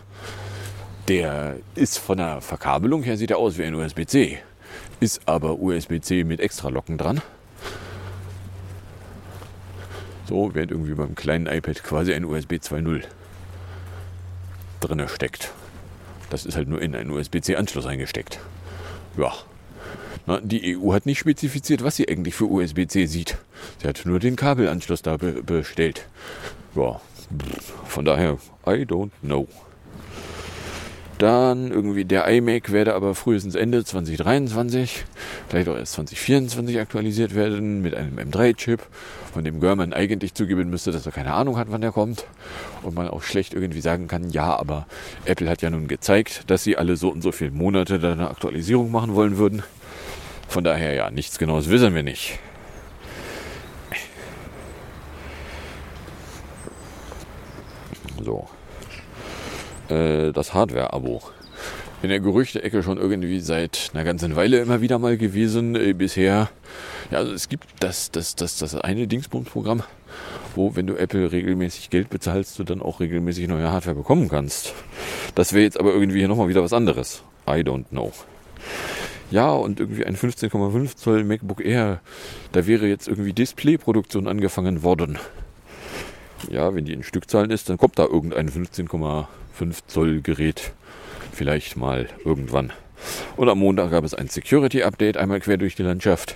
Der 1.09 1.57
ist 1.75 1.97
von 1.97 2.19
der 2.19 2.39
Verkabelung 2.39 3.03
her, 3.03 3.17
sieht 3.17 3.31
er 3.31 3.39
aus 3.39 3.57
wie 3.57 3.63
ein 3.63 3.75
USB-C. 3.75 4.37
Ist 5.01 5.21
aber 5.25 5.59
USB-C 5.59 6.23
mit 6.23 6.39
extra 6.39 6.69
Locken 6.69 6.97
dran. 6.97 7.21
So, 10.27 10.51
während 10.53 10.71
irgendwie 10.71 10.93
beim 10.93 11.15
kleinen 11.15 11.47
iPad 11.47 11.83
quasi 11.83 12.13
ein 12.13 12.23
USB 12.23 12.53
2.0 12.53 13.01
drinne 14.79 15.09
steckt. 15.09 15.51
Das 16.29 16.45
ist 16.45 16.55
halt 16.55 16.67
nur 16.67 16.79
in 16.81 16.95
einen 16.95 17.09
USB-C-Anschluss 17.09 17.87
eingesteckt. 17.87 18.39
Ja. 19.17 19.33
Na, 20.27 20.39
die 20.39 20.77
EU 20.77 20.93
hat 20.93 21.07
nicht 21.07 21.17
spezifiziert, 21.17 21.83
was 21.83 21.95
sie 21.95 22.07
eigentlich 22.07 22.35
für 22.35 22.45
USB-C 22.45 23.07
sieht. 23.07 23.39
Sie 23.81 23.87
hat 23.87 24.05
nur 24.05 24.19
den 24.19 24.35
Kabelanschluss 24.35 25.01
da 25.01 25.17
be 25.17 25.41
bestellt. 25.41 26.05
Ja. 26.75 26.99
Von 27.85 28.05
daher, 28.05 28.37
I 28.65 28.85
don't 28.85 29.11
know. 29.21 29.47
Dann 31.19 31.69
irgendwie 31.69 32.05
der 32.05 32.29
iMac 32.29 32.71
werde 32.71 32.95
aber 32.95 33.13
frühestens 33.13 33.53
Ende 33.53 33.83
2023, 33.83 35.03
vielleicht 35.49 35.67
auch 35.67 35.75
erst 35.75 35.91
2024 35.93 36.79
aktualisiert 36.79 37.35
werden 37.35 37.81
mit 37.81 37.93
einem 37.93 38.17
M3-Chip, 38.17 38.79
von 39.33 39.43
dem 39.43 39.59
German 39.59 39.91
eigentlich 39.91 40.33
zugeben 40.33 40.69
müsste, 40.69 40.93
dass 40.93 41.05
er 41.05 41.11
keine 41.11 41.33
Ahnung 41.33 41.57
hat, 41.57 41.67
wann 41.71 41.81
der 41.81 41.91
kommt. 41.91 42.25
Und 42.83 42.95
man 42.95 43.09
auch 43.09 43.21
schlecht 43.21 43.53
irgendwie 43.53 43.81
sagen 43.81 44.07
kann, 44.07 44.29
ja, 44.29 44.55
aber 44.57 44.87
Apple 45.25 45.49
hat 45.49 45.61
ja 45.61 45.69
nun 45.69 45.89
gezeigt, 45.89 46.43
dass 46.47 46.63
sie 46.63 46.77
alle 46.77 46.95
so 46.95 47.09
und 47.09 47.21
so 47.21 47.33
viele 47.33 47.51
Monate 47.51 47.99
da 47.99 48.13
eine 48.13 48.29
Aktualisierung 48.29 48.89
machen 48.89 49.13
wollen 49.13 49.37
würden. 49.37 49.61
Von 50.47 50.63
daher 50.63 50.93
ja, 50.93 51.11
nichts 51.11 51.37
Genaues 51.37 51.69
wissen 51.69 51.93
wir 51.93 52.03
nicht. 52.03 52.39
So. 58.29 58.47
Äh, 59.89 60.31
das 60.33 60.53
Hardware-Abo. 60.53 61.23
In 62.03 62.09
der 62.09 62.19
Gerüchte-Ecke 62.19 62.83
schon 62.83 62.99
irgendwie 62.99 63.39
seit 63.39 63.89
einer 63.93 64.03
ganzen 64.03 64.35
Weile 64.35 64.59
immer 64.59 64.81
wieder 64.81 64.99
mal 64.99 65.17
gewesen. 65.17 65.75
Äh, 65.75 65.93
bisher, 65.93 66.49
ja, 67.09 67.17
also 67.17 67.33
es 67.33 67.49
gibt 67.49 67.65
das, 67.79 68.11
das, 68.11 68.35
das, 68.35 68.59
das 68.59 68.75
eine 68.75 69.07
Dingsbums-Programm, 69.07 69.81
wo, 70.55 70.75
wenn 70.75 70.85
du 70.85 70.95
Apple 70.95 71.31
regelmäßig 71.31 71.89
Geld 71.89 72.11
bezahlst, 72.11 72.59
du 72.59 72.63
dann 72.63 72.83
auch 72.83 72.99
regelmäßig 72.99 73.47
neue 73.47 73.71
Hardware 73.71 73.95
bekommen 73.95 74.29
kannst. 74.29 74.75
Das 75.33 75.53
wäre 75.53 75.63
jetzt 75.63 75.79
aber 75.79 75.91
irgendwie 75.91 76.19
hier 76.19 76.27
nochmal 76.27 76.49
wieder 76.49 76.61
was 76.61 76.73
anderes. 76.73 77.23
I 77.47 77.61
don't 77.61 77.87
know. 77.89 78.13
Ja, 79.31 79.49
und 79.53 79.79
irgendwie 79.79 80.05
ein 80.05 80.15
15,5 80.15 80.95
Zoll 80.95 81.23
MacBook 81.23 81.65
Air, 81.65 81.99
da 82.51 82.67
wäre 82.67 82.85
jetzt 82.85 83.07
irgendwie 83.07 83.33
Displayproduktion 83.33 84.27
angefangen 84.27 84.83
worden. 84.83 85.17
Ja, 86.47 86.73
wenn 86.73 86.85
die 86.85 86.93
in 86.93 87.03
Stückzahlen 87.03 87.51
ist, 87.51 87.69
dann 87.69 87.77
kommt 87.77 87.99
da 87.99 88.05
irgendein 88.05 88.49
15,5 88.49 89.27
Zoll 89.87 90.21
Gerät. 90.21 90.71
Vielleicht 91.33 91.77
mal 91.77 92.07
irgendwann. 92.23 92.71
Und 93.37 93.49
am 93.49 93.59
Montag 93.59 93.91
gab 93.91 94.03
es 94.03 94.13
ein 94.13 94.27
Security-Update, 94.27 95.17
einmal 95.17 95.39
quer 95.39 95.57
durch 95.57 95.75
die 95.75 95.83
Landschaft, 95.83 96.35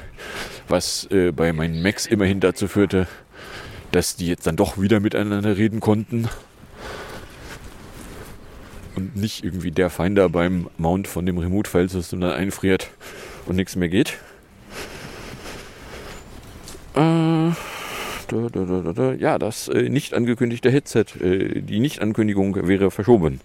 was 0.67 1.07
äh, 1.11 1.31
bei 1.31 1.51
meinen 1.53 1.81
Macs 1.81 2.05
immerhin 2.05 2.39
dazu 2.39 2.67
führte, 2.67 3.07
dass 3.91 4.15
die 4.15 4.27
jetzt 4.27 4.47
dann 4.47 4.55
doch 4.55 4.79
wieder 4.79 4.99
miteinander 4.99 5.57
reden 5.57 5.79
konnten. 5.79 6.29
Und 8.95 9.15
nicht 9.15 9.43
irgendwie 9.43 9.71
der 9.71 9.89
Finder 9.89 10.29
beim 10.29 10.69
Mount 10.77 11.07
von 11.07 11.25
dem 11.25 11.37
Remote-File-System 11.37 12.21
dann 12.21 12.33
einfriert 12.33 12.91
und 13.45 13.55
nichts 13.55 13.75
mehr 13.75 13.89
geht. 13.89 14.17
Äh, 16.95 17.51
ja, 18.31 19.39
das 19.39 19.67
äh, 19.67 19.89
nicht 19.89 20.13
angekündigte 20.13 20.69
Headset, 20.71 21.05
äh, 21.21 21.62
die 21.62 21.79
Nicht-Ankündigung 21.79 22.67
wäre 22.67 22.91
verschoben. 22.91 23.41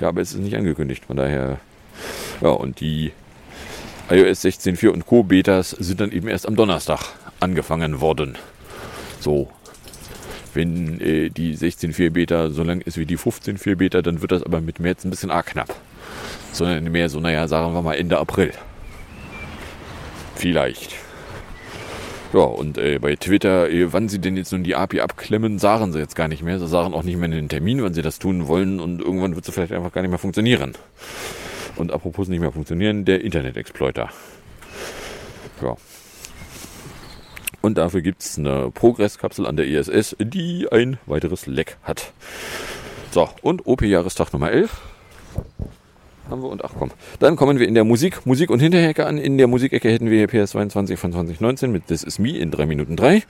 Ja, 0.00 0.08
aber 0.08 0.20
es 0.20 0.32
ist 0.32 0.40
nicht 0.40 0.56
angekündigt, 0.56 1.04
von 1.04 1.16
daher. 1.16 1.58
Ja, 2.40 2.50
und 2.50 2.80
die 2.80 3.12
iOS 4.10 4.44
16.4 4.44 4.88
und 4.88 5.06
Co. 5.06 5.22
Betas 5.22 5.70
sind 5.70 6.00
dann 6.00 6.12
eben 6.12 6.28
erst 6.28 6.46
am 6.46 6.56
Donnerstag 6.56 7.00
angefangen 7.40 8.00
worden. 8.00 8.36
So. 9.20 9.48
Wenn 10.54 11.00
äh, 11.00 11.30
die 11.30 11.56
16.4 11.56 12.10
Beta 12.10 12.50
so 12.50 12.62
lang 12.62 12.82
ist 12.82 12.98
wie 12.98 13.06
die 13.06 13.16
15.4 13.16 13.76
Beta, 13.76 14.02
dann 14.02 14.20
wird 14.20 14.32
das 14.32 14.42
aber 14.42 14.60
mit 14.60 14.80
März 14.80 15.04
ein 15.04 15.10
bisschen 15.10 15.30
arg 15.30 15.46
knapp. 15.46 15.74
Sondern 16.52 16.84
mehr 16.92 17.08
so, 17.08 17.20
naja, 17.20 17.48
sagen 17.48 17.72
wir 17.72 17.80
mal 17.80 17.94
Ende 17.94 18.18
April. 18.18 18.52
Vielleicht. 20.34 20.96
Ja, 22.32 22.40
und 22.40 22.78
äh, 22.78 22.98
bei 22.98 23.14
Twitter, 23.16 23.68
äh, 23.68 23.92
wann 23.92 24.08
sie 24.08 24.18
denn 24.18 24.38
jetzt 24.38 24.52
nun 24.52 24.64
die 24.64 24.74
API 24.74 25.00
abklemmen, 25.00 25.58
sagen 25.58 25.92
sie 25.92 25.98
jetzt 25.98 26.16
gar 26.16 26.28
nicht 26.28 26.42
mehr. 26.42 26.58
Sie 26.58 26.66
sagen 26.66 26.94
auch 26.94 27.02
nicht 27.02 27.18
mehr 27.18 27.28
den 27.28 27.50
Termin, 27.50 27.82
wann 27.82 27.92
sie 27.92 28.00
das 28.00 28.18
tun 28.18 28.48
wollen 28.48 28.80
und 28.80 29.00
irgendwann 29.00 29.34
wird 29.34 29.44
sie 29.44 29.52
vielleicht 29.52 29.72
einfach 29.72 29.92
gar 29.92 30.00
nicht 30.00 30.10
mehr 30.10 30.18
funktionieren. 30.18 30.72
Und 31.76 31.92
apropos 31.92 32.28
nicht 32.28 32.40
mehr 32.40 32.52
funktionieren, 32.52 33.04
der 33.04 33.22
Internet-Exploiter. 33.22 34.08
Ja. 35.60 35.76
Und 37.60 37.78
dafür 37.78 38.00
gibt 38.00 38.22
es 38.22 38.38
eine 38.38 38.70
Progress-Kapsel 38.70 39.46
an 39.46 39.56
der 39.56 39.66
ISS, 39.66 40.16
die 40.18 40.66
ein 40.72 40.98
weiteres 41.06 41.46
Leck 41.46 41.76
hat. 41.82 42.12
So, 43.10 43.28
und 43.42 43.66
OP-Jahrestag 43.66 44.32
Nummer 44.32 44.50
11 44.50 44.80
haben 46.30 46.42
wir 46.42 46.48
und 46.48 46.64
ach 46.64 46.72
komm. 46.78 46.90
Dann 47.18 47.36
kommen 47.36 47.58
wir 47.58 47.66
in 47.66 47.74
der 47.74 47.84
Musik, 47.84 48.26
Musik 48.26 48.50
und 48.50 48.60
Hinterhecke 48.60 49.06
an. 49.06 49.18
In 49.18 49.38
der 49.38 49.46
Musikecke 49.46 49.90
hätten 49.90 50.10
wir 50.10 50.18
hier 50.18 50.28
PS22 50.28 50.96
von 50.96 51.12
2019 51.12 51.72
mit 51.72 51.86
This 51.86 52.02
Is 52.02 52.18
Me 52.18 52.36
in 52.36 52.50
3 52.50 52.66
Minuten 52.66 52.96
3. 52.96 53.22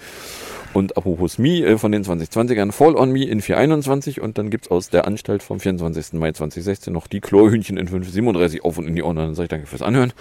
Und 0.72 0.96
apropos 0.96 1.38
Me 1.38 1.64
äh, 1.64 1.76
von 1.76 1.92
den 1.92 2.02
2020ern 2.02 2.72
Fall 2.72 2.96
on 2.96 3.12
Me 3.12 3.24
in 3.24 3.42
421 3.42 4.20
und 4.20 4.38
dann 4.38 4.48
gibt's 4.48 4.70
aus 4.70 4.88
der 4.88 5.06
Anstalt 5.06 5.42
vom 5.42 5.60
24. 5.60 6.14
Mai 6.14 6.32
2016 6.32 6.92
noch 6.92 7.06
die 7.06 7.20
Chlorhühnchen 7.20 7.76
in 7.76 7.88
537 7.88 8.64
auf 8.64 8.78
und 8.78 8.86
in 8.86 8.94
die 8.94 9.02
Ohren. 9.02 9.16
Dann 9.16 9.34
sage 9.34 9.44
ich 9.44 9.50
danke 9.50 9.66
fürs 9.66 9.82
Anhören, 9.82 10.12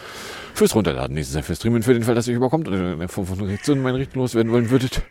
fürs 0.53 0.75
Runterladen, 0.75 1.15
nächstes 1.15 1.35
Jahr 1.35 1.43
fürs 1.43 1.59
Streamen, 1.59 1.83
für 1.83 1.93
den 1.93 2.03
Fall, 2.03 2.15
dass 2.15 2.27
ihr 2.27 2.35
überkommt 2.35 2.67
oder 2.67 2.93
eine 2.93 3.07
Form 3.07 3.27
von 3.27 3.39
Reaktionen 3.39 3.81
meinen 3.81 3.95
Richten 3.95 4.19
loswerden 4.19 4.51
wollen 4.51 4.69
würdet, 4.69 5.03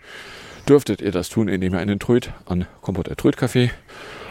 dürftet 0.68 1.00
ihr 1.00 1.12
das 1.12 1.30
tun, 1.30 1.48
indem 1.48 1.72
ihr 1.72 1.80
einen 1.80 1.98
Tröd 1.98 2.32
an 2.44 2.66
Kompott 2.82 3.08
Trödcafé 3.08 3.70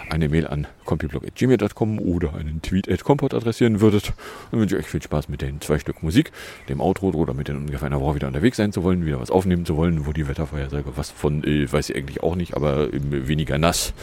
eine 0.09 0.29
Mail 0.29 0.47
an 0.47 0.67
compublog.gmail.com 0.85 1.99
oder 1.99 2.33
einen 2.35 2.61
Tweet 2.61 2.89
at 2.89 3.03
compot 3.03 3.33
adressieren 3.33 3.81
würdet. 3.81 4.13
Dann 4.51 4.59
wünsche 4.59 4.75
ich 4.75 4.83
euch 4.83 4.89
viel 4.89 5.01
Spaß 5.01 5.29
mit 5.29 5.41
den 5.41 5.61
zwei 5.61 5.79
Stück 5.79 6.03
Musik, 6.03 6.31
dem 6.67 6.81
Outro 6.81 7.09
oder 7.11 7.33
mit 7.33 7.47
den 7.47 7.57
ungefähr 7.57 7.87
einer 7.87 8.01
Woche 8.01 8.15
wieder 8.15 8.27
unterwegs 8.27 8.57
sein 8.57 8.71
zu 8.71 8.83
wollen, 8.83 9.05
wieder 9.05 9.19
was 9.19 9.31
aufnehmen 9.31 9.65
zu 9.65 9.77
wollen, 9.77 10.05
wo 10.05 10.13
die 10.13 10.27
Wettervorhersage 10.27 10.97
was 10.97 11.11
von, 11.11 11.43
äh, 11.43 11.71
weiß 11.71 11.89
ich 11.89 11.95
eigentlich 11.95 12.23
auch 12.23 12.35
nicht, 12.35 12.55
aber 12.55 12.89
weniger 12.91 13.57
nass 13.57 13.93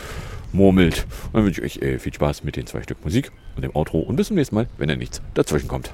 murmelt. 0.53 1.07
Dann 1.33 1.45
wünsche 1.45 1.65
ich 1.65 1.79
euch 1.79 1.83
äh, 1.83 1.99
viel 1.99 2.15
Spaß 2.15 2.45
mit 2.45 2.57
den 2.57 2.67
zwei 2.67 2.83
Stück 2.83 3.05
Musik 3.05 3.33
und 3.57 3.63
dem 3.63 3.75
Outro 3.75 4.01
und 4.01 4.17
bis 4.17 4.29
zum 4.29 4.37
nächsten 4.37 4.55
Mal, 4.55 4.69
wenn 4.79 4.89
da 4.89 4.97
nichts 4.97 5.23
dazwischen 5.35 5.69
kommt. 5.69 5.91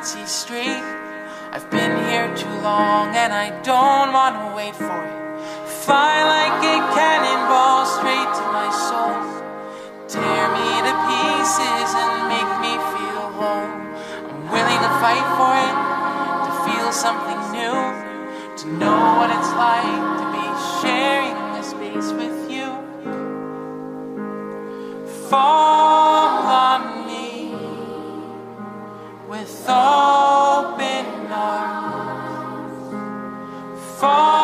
Nazi 0.00 0.24
street. 0.24 0.82
I've 1.52 1.70
been 1.70 1.92
here 2.08 2.34
too 2.34 2.56
long 2.64 3.14
and 3.14 3.34
I 3.34 3.50
don't 3.60 4.14
want 4.16 4.34
to 4.40 4.56
wait 4.56 4.74
for 4.74 4.96
it. 4.96 5.20
Fly 5.84 6.24
like 6.24 6.56
a 6.64 6.78
cannonball 6.96 7.84
straight 7.84 8.30
to 8.40 8.44
my 8.48 8.70
soul. 8.88 9.20
Tear 10.08 10.44
me 10.56 10.68
to 10.88 10.94
pieces 11.04 11.90
and 12.00 12.32
make 12.32 12.52
me 12.64 12.72
feel 12.96 13.24
whole. 13.36 13.72
I'm 14.24 14.42
willing 14.48 14.80
to 14.88 14.92
fight 15.04 15.26
for 15.36 15.52
it, 15.68 15.76
to 16.48 16.52
feel 16.64 16.88
something 16.92 17.40
new, 17.52 17.76
to 18.56 18.64
know 18.80 19.00
what 19.20 19.28
it's 19.36 19.52
like 19.52 20.00
to 20.16 20.26
be 20.32 20.46
sharing 20.80 21.36
this 21.52 21.76
space 21.76 22.08
with 22.16 22.50
you. 22.50 22.72
Fall 25.28 25.79
with 29.40 29.68
open 29.70 31.32
arms. 31.32 32.92
Fall 33.98 34.39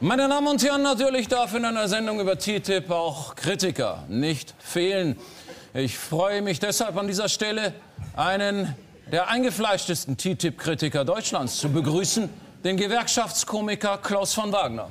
Meine 0.00 0.28
Damen 0.28 0.46
und 0.46 0.62
Herren, 0.62 0.82
natürlich 0.82 1.26
darf 1.26 1.54
in 1.54 1.64
einer 1.64 1.88
Sendung 1.88 2.20
über 2.20 2.38
TTIP 2.38 2.88
auch 2.88 3.34
Kritiker 3.34 4.04
nicht 4.06 4.54
fehlen. 4.60 5.16
Ich 5.74 5.98
freue 5.98 6.40
mich 6.40 6.60
deshalb 6.60 6.96
an 6.96 7.08
dieser 7.08 7.28
Stelle, 7.28 7.74
einen 8.14 8.76
der 9.10 9.28
eingefleischtesten 9.28 10.16
TTIP-Kritiker 10.16 11.04
Deutschlands 11.04 11.56
zu 11.56 11.72
begrüßen, 11.72 12.30
den 12.62 12.76
Gewerkschaftskomiker 12.76 13.98
Klaus 13.98 14.34
von 14.34 14.52
Wagner. 14.52 14.88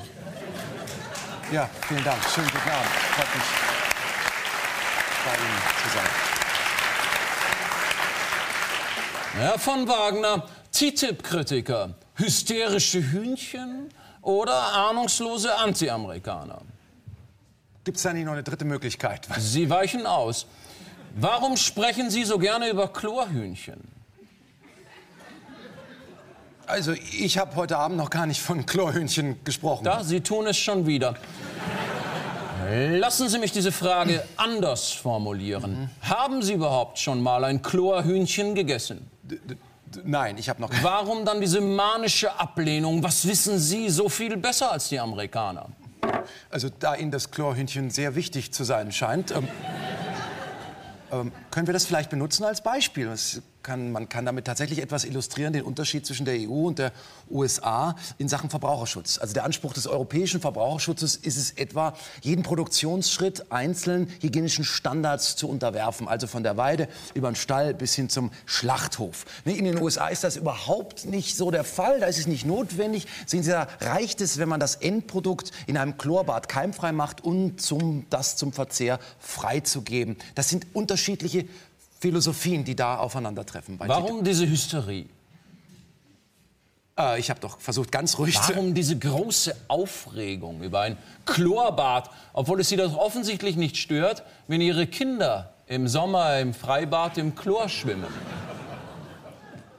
Ja, 1.53 1.70
vielen 1.88 2.03
Dank. 2.03 2.22
Schönen 2.26 2.47
guten 2.47 2.70
Abend. 2.70 2.89
Freut 3.16 3.34
mich, 3.34 3.45
bei 5.24 5.32
Ihnen 5.41 5.62
zu 5.84 5.89
sein. 5.95 6.10
Herr 9.39 9.58
von 9.58 9.88
Wagner, 9.88 10.43
TTIP-Kritiker, 10.74 11.93
hysterische 12.16 12.99
Hühnchen 12.99 13.89
oder 14.28 14.73
ahnungslose 14.73 15.55
Anti-Amerikaner? 15.57 16.59
Gibt 17.86 17.95
es 17.95 18.03
da 18.03 18.11
nicht 18.11 18.25
noch 18.25 18.34
eine 18.34 18.43
dritte 18.43 18.65
Möglichkeit? 18.65 19.25
Sie 19.38 19.69
weichen 19.69 20.05
aus. 20.05 20.45
Warum 21.15 21.55
sprechen 21.55 22.09
Sie 22.09 22.25
so 22.25 22.38
gerne 22.38 22.69
über 22.69 22.89
Chlorhühnchen? 22.89 23.80
Also, 26.67 26.91
ich 26.91 27.38
habe 27.38 27.55
heute 27.55 27.78
Abend 27.78 27.97
noch 27.97 28.09
gar 28.09 28.25
nicht 28.25 28.41
von 28.41 28.65
Chlorhühnchen 28.65 29.41
gesprochen. 29.45 29.86
Da, 29.86 30.03
Sie 30.03 30.19
tun 30.19 30.45
es 30.47 30.57
schon 30.57 30.86
wieder. 30.86 31.15
Lassen 32.69 33.30
Sie 33.30 33.39
mich 33.39 33.53
diese 33.53 33.71
Frage 33.71 34.25
anders 34.36 34.91
formulieren. 34.91 35.89
Haben 36.01 36.41
Sie 36.41 36.53
überhaupt 36.53 36.99
schon 36.99 37.21
mal 37.23 37.45
ein 37.45 37.61
Chlorhühnchen 37.61 38.53
gegessen? 38.55 39.09
Nein, 40.04 40.38
ich 40.38 40.50
habe 40.50 40.62
noch. 40.62 40.70
Warum 40.82 41.26
dann 41.26 41.41
diese 41.41 41.62
manische 41.62 42.39
Ablehnung? 42.39 43.04
Was 43.04 43.28
wissen 43.28 43.60
Sie 43.60 43.89
so 43.89 44.10
viel 44.10 44.38
besser 44.38 44.72
als 44.72 44.89
die 44.89 45.00
Amerikaner? 45.00 45.70
Also, 46.50 46.70
da 46.70 46.95
Ihnen 46.95 47.12
das 47.12 47.32
Chlorhühnchen 47.32 47.89
sehr 47.89 48.16
wichtig 48.16 48.54
zu 48.54 48.64
sein 48.64 48.91
scheint, 48.91 49.32
ähm, 49.32 49.48
ähm, 51.12 51.32
können 51.52 51.68
wir 51.68 51.74
das 51.74 51.86
vielleicht 51.86 52.10
benutzen 52.10 52.43
als 52.43 52.62
Beispiel? 52.62 53.08
Es 53.08 53.41
kann, 53.68 53.91
man 53.91 54.07
kann 54.07 54.26
damit 54.26 54.45
tatsächlich 54.45 54.82
etwas 54.82 55.03
illustrieren, 55.03 55.51
den 55.51 55.63
Unterschied 55.63 56.05
zwischen 56.05 56.26
der 56.26 56.36
EU 56.36 56.68
und 56.68 56.80
der 56.80 56.93
USA 57.30 57.95
in 58.18 58.30
Sachen 58.30 58.49
Verbraucherschutz. 58.49 59.20
Also 59.20 59.34
der 59.34 59.43
Anspruch 59.43 59.74
des 59.74 59.88
europäischen 59.88 60.39
Verbraucherschutzes 60.39 61.18
ist 61.18 61.36
es 61.36 61.51
etwa, 61.51 61.93
jeden 62.22 62.43
Produktionsschritt 62.43 63.51
einzeln 63.51 64.09
hygienischen 64.22 64.63
Standards 64.63 65.36
zu 65.36 65.49
unterwerfen. 65.49 66.07
Also 66.07 66.28
von 66.28 66.43
der 66.43 66.55
Weide 66.55 66.88
über 67.13 67.30
den 67.30 67.36
Stall 67.36 67.74
bis 67.74 67.93
hin 67.93 68.09
zum 68.09 68.32
Schlachthof. 68.45 69.26
In 69.43 69.65
den 69.65 69.82
USA 69.82 70.07
ist 70.07 70.24
das 70.24 70.38
überhaupt 70.38 71.05
nicht 71.05 71.36
so 71.36 71.51
der 71.51 71.65
Fall. 71.65 71.99
Da 71.99 72.05
ist 72.05 72.18
es 72.18 72.28
nicht 72.28 72.45
notwendig. 72.45 73.05
Sehen 73.26 73.43
Sie, 73.43 73.51
da 73.51 73.68
reicht 73.82 74.22
es, 74.22 74.38
wenn 74.38 74.47
man 74.47 74.61
das 74.61 74.76
Endprodukt 74.76 75.51
in 75.68 75.76
einem 75.76 75.97
Chlorbad 75.97 76.47
keimfrei 76.47 76.93
macht 76.93 77.22
und 77.22 77.61
zum, 77.61 78.05
das 78.09 78.38
zum 78.38 78.53
Verzehr 78.53 78.99
freizugeben. 79.20 80.15
Das 80.36 80.47
sind 80.47 80.68
unterschiedliche 80.74 81.45
Philosophien, 82.00 82.64
die 82.64 82.76
da 82.76 82.98
aufeinandertreffen. 82.98 83.80
Warum 83.80 84.24
diese 84.24 84.48
Hysterie? 84.48 85.08
Äh, 86.98 87.20
ich 87.20 87.30
habe 87.30 87.39
doch 87.39 87.60
versucht, 87.60 87.91
ganz 87.91 88.18
ruhig 88.18 88.39
zu... 88.41 88.54
Warum 88.54 88.74
diese 88.74 88.98
große 88.98 89.56
Aufregung 89.68 90.62
über 90.64 90.82
ein 90.82 90.98
Chlorbad, 91.26 92.10
obwohl 92.34 92.60
es 92.62 92.70
Sie 92.70 92.76
doch 92.76 92.98
offensichtlich 92.98 93.56
nicht 93.56 93.78
stört, 93.78 94.24
wenn 94.48 94.62
Ihre 94.62 94.88
Kinder 94.88 95.54
im 95.68 95.88
Sommer 95.88 96.39
im 96.39 96.54
Freibad 96.54 97.18
im 97.18 97.36
Chlor 97.36 97.70
schwimmen? 97.70 98.08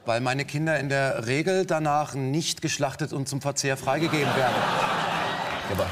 Weil 0.05 0.21
meine 0.21 0.45
Kinder 0.45 0.79
in 0.79 0.89
der 0.89 1.27
Regel 1.27 1.65
danach 1.65 2.15
nicht 2.15 2.61
geschlachtet 2.61 3.13
und 3.13 3.29
zum 3.29 3.41
Verzehr 3.41 3.77
freigegeben 3.77 4.35
werden. 4.35 4.55
Aber 5.71 5.87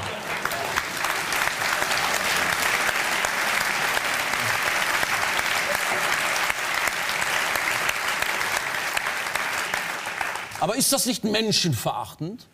Aber 10.60 10.76
ist 10.76 10.92
das 10.92 11.06
nicht 11.06 11.24
menschenverachtend? 11.24 12.46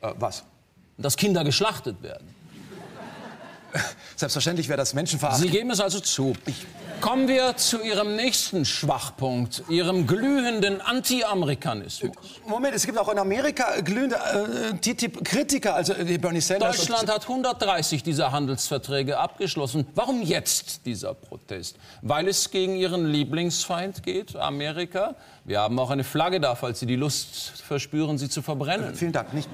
Äh, 0.00 0.12
was? 0.18 0.44
Dass 0.96 1.16
Kinder 1.16 1.44
geschlachtet 1.44 2.02
werden. 2.02 2.34
Selbstverständlich 4.16 4.68
wäre 4.68 4.78
das 4.78 4.94
menschenverachtend. 4.94 5.50
Sie 5.50 5.56
geben 5.56 5.70
es 5.70 5.80
also 5.80 6.00
zu. 6.00 6.34
Kommen 7.00 7.28
wir 7.28 7.56
zu 7.56 7.80
Ihrem 7.82 8.16
nächsten 8.16 8.64
Schwachpunkt, 8.64 9.62
Ihrem 9.68 10.06
glühenden 10.06 10.80
Anti-Amerikanismus. 10.80 12.12
Moment, 12.46 12.74
es 12.74 12.86
gibt 12.86 12.98
auch 12.98 13.08
in 13.08 13.18
Amerika 13.18 13.80
glühende 13.82 14.16
äh, 14.16 14.74
TTIP-Kritiker, 14.74 15.74
also 15.74 15.92
äh, 15.92 16.18
Bernie 16.18 16.40
Sanders. 16.40 16.78
Deutschland 16.78 17.08
hat 17.08 17.22
130 17.22 18.02
dieser 18.02 18.32
Handelsverträge 18.32 19.18
abgeschlossen. 19.18 19.86
Warum 19.94 20.22
jetzt 20.22 20.86
dieser 20.86 21.14
Protest? 21.14 21.76
Weil 22.02 22.26
es 22.26 22.50
gegen 22.50 22.74
Ihren 22.74 23.06
Lieblingsfeind 23.06 24.02
geht, 24.02 24.34
Amerika? 24.34 25.14
Wir 25.44 25.60
haben 25.60 25.78
auch 25.78 25.90
eine 25.90 26.04
Flagge 26.04 26.40
da, 26.40 26.56
falls 26.56 26.80
Sie 26.80 26.86
die 26.86 26.96
Lust 26.96 27.62
verspüren, 27.66 28.18
sie 28.18 28.28
zu 28.28 28.42
verbrennen. 28.42 28.94
Vielen 28.94 29.12
Dank. 29.12 29.32
Nicht, 29.32 29.48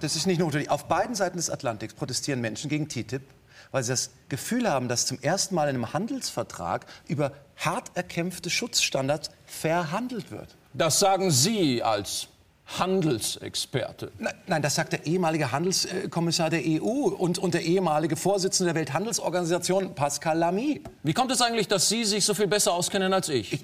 das 0.00 0.16
ist 0.16 0.26
nicht 0.26 0.38
notwendig. 0.38 0.70
Auf 0.70 0.86
beiden 0.86 1.14
Seiten 1.14 1.36
des 1.36 1.50
Atlantiks 1.50 1.94
protestieren 1.94 2.40
Menschen 2.40 2.68
gegen 2.68 2.88
TTIP, 2.88 3.22
weil 3.70 3.82
sie 3.82 3.92
das 3.92 4.10
Gefühl 4.28 4.68
haben, 4.68 4.88
dass 4.88 5.06
zum 5.06 5.18
ersten 5.20 5.54
Mal 5.54 5.68
in 5.68 5.76
einem 5.76 5.92
Handelsvertrag 5.92 6.86
über 7.08 7.32
hart 7.56 7.90
erkämpfte 7.94 8.50
Schutzstandards 8.50 9.30
verhandelt 9.46 10.30
wird. 10.30 10.56
Das 10.74 10.98
sagen 10.98 11.30
Sie 11.30 11.82
als 11.82 12.28
Handelsexperte. 12.66 14.10
Nein, 14.18 14.34
nein, 14.46 14.60
das 14.62 14.74
sagt 14.74 14.92
der 14.92 15.06
ehemalige 15.06 15.52
Handelskommissar 15.52 16.50
der 16.50 16.62
EU 16.64 17.08
und, 17.08 17.38
und 17.38 17.54
der 17.54 17.62
ehemalige 17.62 18.16
Vorsitzende 18.16 18.72
der 18.72 18.80
Welthandelsorganisation, 18.80 19.94
Pascal 19.94 20.36
Lamy. 20.38 20.82
Wie 21.02 21.12
kommt 21.12 21.30
es 21.30 21.40
eigentlich, 21.40 21.68
dass 21.68 21.88
Sie 21.88 22.04
sich 22.04 22.24
so 22.24 22.34
viel 22.34 22.48
besser 22.48 22.72
auskennen 22.72 23.12
als 23.12 23.28
ich? 23.28 23.52
Äh, 23.52 23.58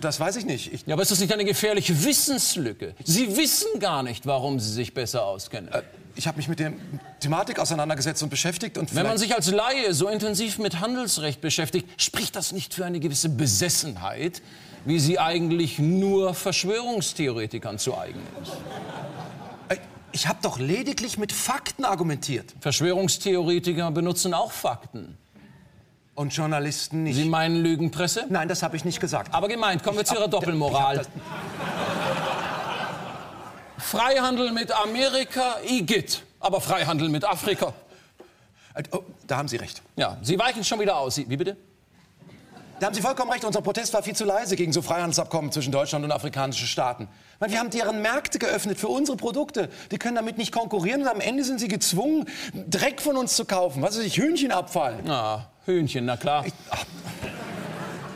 das 0.00 0.20
weiß 0.20 0.36
ich 0.36 0.44
nicht. 0.44 0.72
Ich, 0.72 0.86
ja, 0.86 0.94
aber 0.94 1.02
ist 1.02 1.10
das 1.10 1.20
nicht 1.20 1.32
eine 1.32 1.44
gefährliche 1.44 2.04
Wissenslücke? 2.04 2.94
Sie 3.04 3.36
wissen 3.36 3.80
gar 3.80 4.02
nicht, 4.02 4.26
warum 4.26 4.60
Sie 4.60 4.72
sich 4.72 4.94
besser 4.94 5.24
auskennen. 5.24 5.72
Äh, 5.72 5.82
ich 6.16 6.26
habe 6.28 6.36
mich 6.36 6.48
mit 6.48 6.60
der 6.60 6.72
Thematik 7.20 7.58
auseinandergesetzt 7.58 8.22
und 8.22 8.28
beschäftigt. 8.28 8.78
Und 8.78 8.94
Wenn 8.94 9.06
man 9.06 9.18
sich 9.18 9.34
als 9.34 9.50
Laie 9.50 9.92
so 9.94 10.08
intensiv 10.08 10.58
mit 10.58 10.80
Handelsrecht 10.80 11.40
beschäftigt, 11.40 11.88
spricht 12.00 12.36
das 12.36 12.52
nicht 12.52 12.72
für 12.74 12.84
eine 12.84 13.00
gewisse 13.00 13.28
Besessenheit, 13.28 14.40
wie 14.84 15.00
sie 15.00 15.18
eigentlich 15.18 15.78
nur 15.78 16.34
Verschwörungstheoretikern 16.34 17.78
zu 17.78 17.96
eigen 17.98 18.20
ist. 18.42 18.52
Äh, 19.70 19.76
Ich 20.12 20.28
habe 20.28 20.38
doch 20.42 20.58
lediglich 20.58 21.18
mit 21.18 21.32
Fakten 21.32 21.84
argumentiert. 21.84 22.54
Verschwörungstheoretiker 22.60 23.90
benutzen 23.90 24.34
auch 24.34 24.52
Fakten. 24.52 25.18
Und 26.14 26.32
Journalisten 26.34 27.02
nicht. 27.02 27.16
Sie 27.16 27.24
meinen 27.28 27.56
Lügenpresse? 27.56 28.26
Nein, 28.28 28.48
das 28.48 28.62
habe 28.62 28.76
ich 28.76 28.84
nicht 28.84 29.00
gesagt. 29.00 29.34
Aber 29.34 29.48
gemeint, 29.48 29.82
kommen 29.82 29.96
wir 29.98 30.04
zu 30.04 30.14
Ihrer 30.14 30.28
Doppelmoral. 30.28 31.04
Freihandel 33.78 34.52
mit 34.52 34.70
Amerika, 34.72 35.56
igitt. 35.66 36.22
Aber 36.40 36.60
Freihandel 36.60 37.08
mit 37.08 37.24
Afrika. 37.24 37.72
das- 38.74 38.84
Oh, 38.92 39.02
da 39.26 39.36
haben 39.36 39.48
Sie 39.48 39.56
recht. 39.56 39.82
Ja, 39.96 40.16
Sie 40.22 40.38
weichen 40.38 40.64
schon 40.64 40.80
wieder 40.80 40.96
aus. 40.96 41.16
Sie, 41.16 41.28
wie 41.28 41.36
bitte? 41.36 41.56
Da 42.80 42.86
haben 42.86 42.94
Sie 42.94 43.02
vollkommen 43.02 43.30
recht. 43.30 43.44
Unser 43.44 43.62
Protest 43.62 43.94
war 43.94 44.02
viel 44.02 44.16
zu 44.16 44.24
leise 44.24 44.56
gegen 44.56 44.72
so 44.72 44.82
Freihandelsabkommen 44.82 45.52
zwischen 45.52 45.72
Deutschland 45.72 46.04
und 46.04 46.10
afrikanischen 46.10 46.66
Staaten. 46.66 47.08
Weil 47.38 47.50
wir 47.50 47.58
haben 47.60 47.70
deren 47.70 48.02
Märkte 48.02 48.38
geöffnet 48.38 48.78
für 48.78 48.88
unsere 48.88 49.16
Produkte. 49.16 49.68
Die 49.90 49.98
können 49.98 50.16
damit 50.16 50.38
nicht 50.38 50.52
konkurrieren 50.52 51.02
und 51.02 51.08
am 51.08 51.20
Ende 51.20 51.44
sind 51.44 51.60
sie 51.60 51.68
gezwungen, 51.68 52.26
Dreck 52.68 53.00
von 53.00 53.16
uns 53.16 53.36
zu 53.36 53.44
kaufen. 53.44 53.80
Was 53.82 53.96
weiß 53.96 54.04
ich, 54.04 54.16
Hühnchenabfall. 54.16 54.98
Ah, 55.08 55.46
Hühnchen, 55.66 56.04
na 56.04 56.16
klar. 56.16 56.44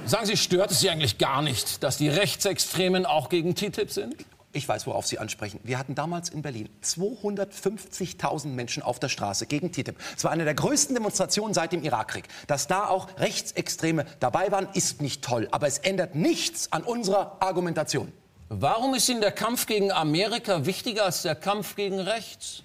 Sagen 0.05 0.27
Sie, 0.27 0.37
stört 0.37 0.71
es 0.71 0.81
Sie 0.81 0.91
eigentlich 0.91 1.19
gar 1.19 1.43
nicht, 1.43 1.83
dass 1.83 1.99
die 1.99 2.09
Rechtsextremen 2.09 3.07
auch 3.07 3.29
gegen 3.29 3.55
TTIP 3.55 3.91
sind? 3.91 4.17
Ich 4.53 4.67
weiß, 4.67 4.87
worauf 4.87 5.07
Sie 5.07 5.19
ansprechen. 5.19 5.61
Wir 5.63 5.79
hatten 5.79 5.95
damals 5.95 6.31
in 6.31 6.41
Berlin 6.41 6.71
250.000 6.83 8.49
Menschen 8.49 8.83
auf 8.83 8.99
der 8.99 9.11
Straße 9.11 9.47
gegen 9.47 9.73
TTIP. 9.73 9.97
Es 10.17 10.25
war 10.25 10.31
eine 10.31 10.45
der 10.45 10.55
größten 10.55 10.95
Demonstrationen 10.95 11.53
seit 11.53 11.73
dem 11.73 11.83
Irakkrieg. 11.83 12.25
Dass 12.47 12.67
da 12.67 12.87
auch 12.87 13.09
Rechtsextreme 13.19 14.07
dabei 14.21 14.51
waren, 14.51 14.69
ist 14.73 15.03
nicht 15.03 15.23
toll. 15.23 15.49
Aber 15.51 15.67
es 15.67 15.79
ändert 15.79 16.15
nichts 16.15 16.73
an 16.73 16.83
unserer 16.83 17.37
Argumentation. 17.41 18.11
Warum 18.49 18.95
ist 18.95 19.07
Ihnen 19.11 19.21
der 19.21 19.33
Kampf 19.33 19.67
gegen 19.67 19.93
Amerika 19.93 20.65
wichtiger 20.65 21.05
als 21.05 21.23
der 21.23 21.35
Kampf 21.35 21.77
gegen 21.77 22.01
rechts? 22.01 22.63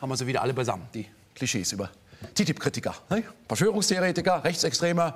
Haben 0.00 0.10
wir 0.10 0.16
sie 0.16 0.26
wieder 0.26 0.42
alle 0.42 0.54
beisammen, 0.54 0.86
die 0.94 1.06
Klischees 1.34 1.72
über 1.72 1.90
TTIP-Kritiker, 2.34 2.94
ne? 3.10 3.24
Verschwörungstheoretiker, 3.48 4.44
Rechtsextreme, 4.44 5.14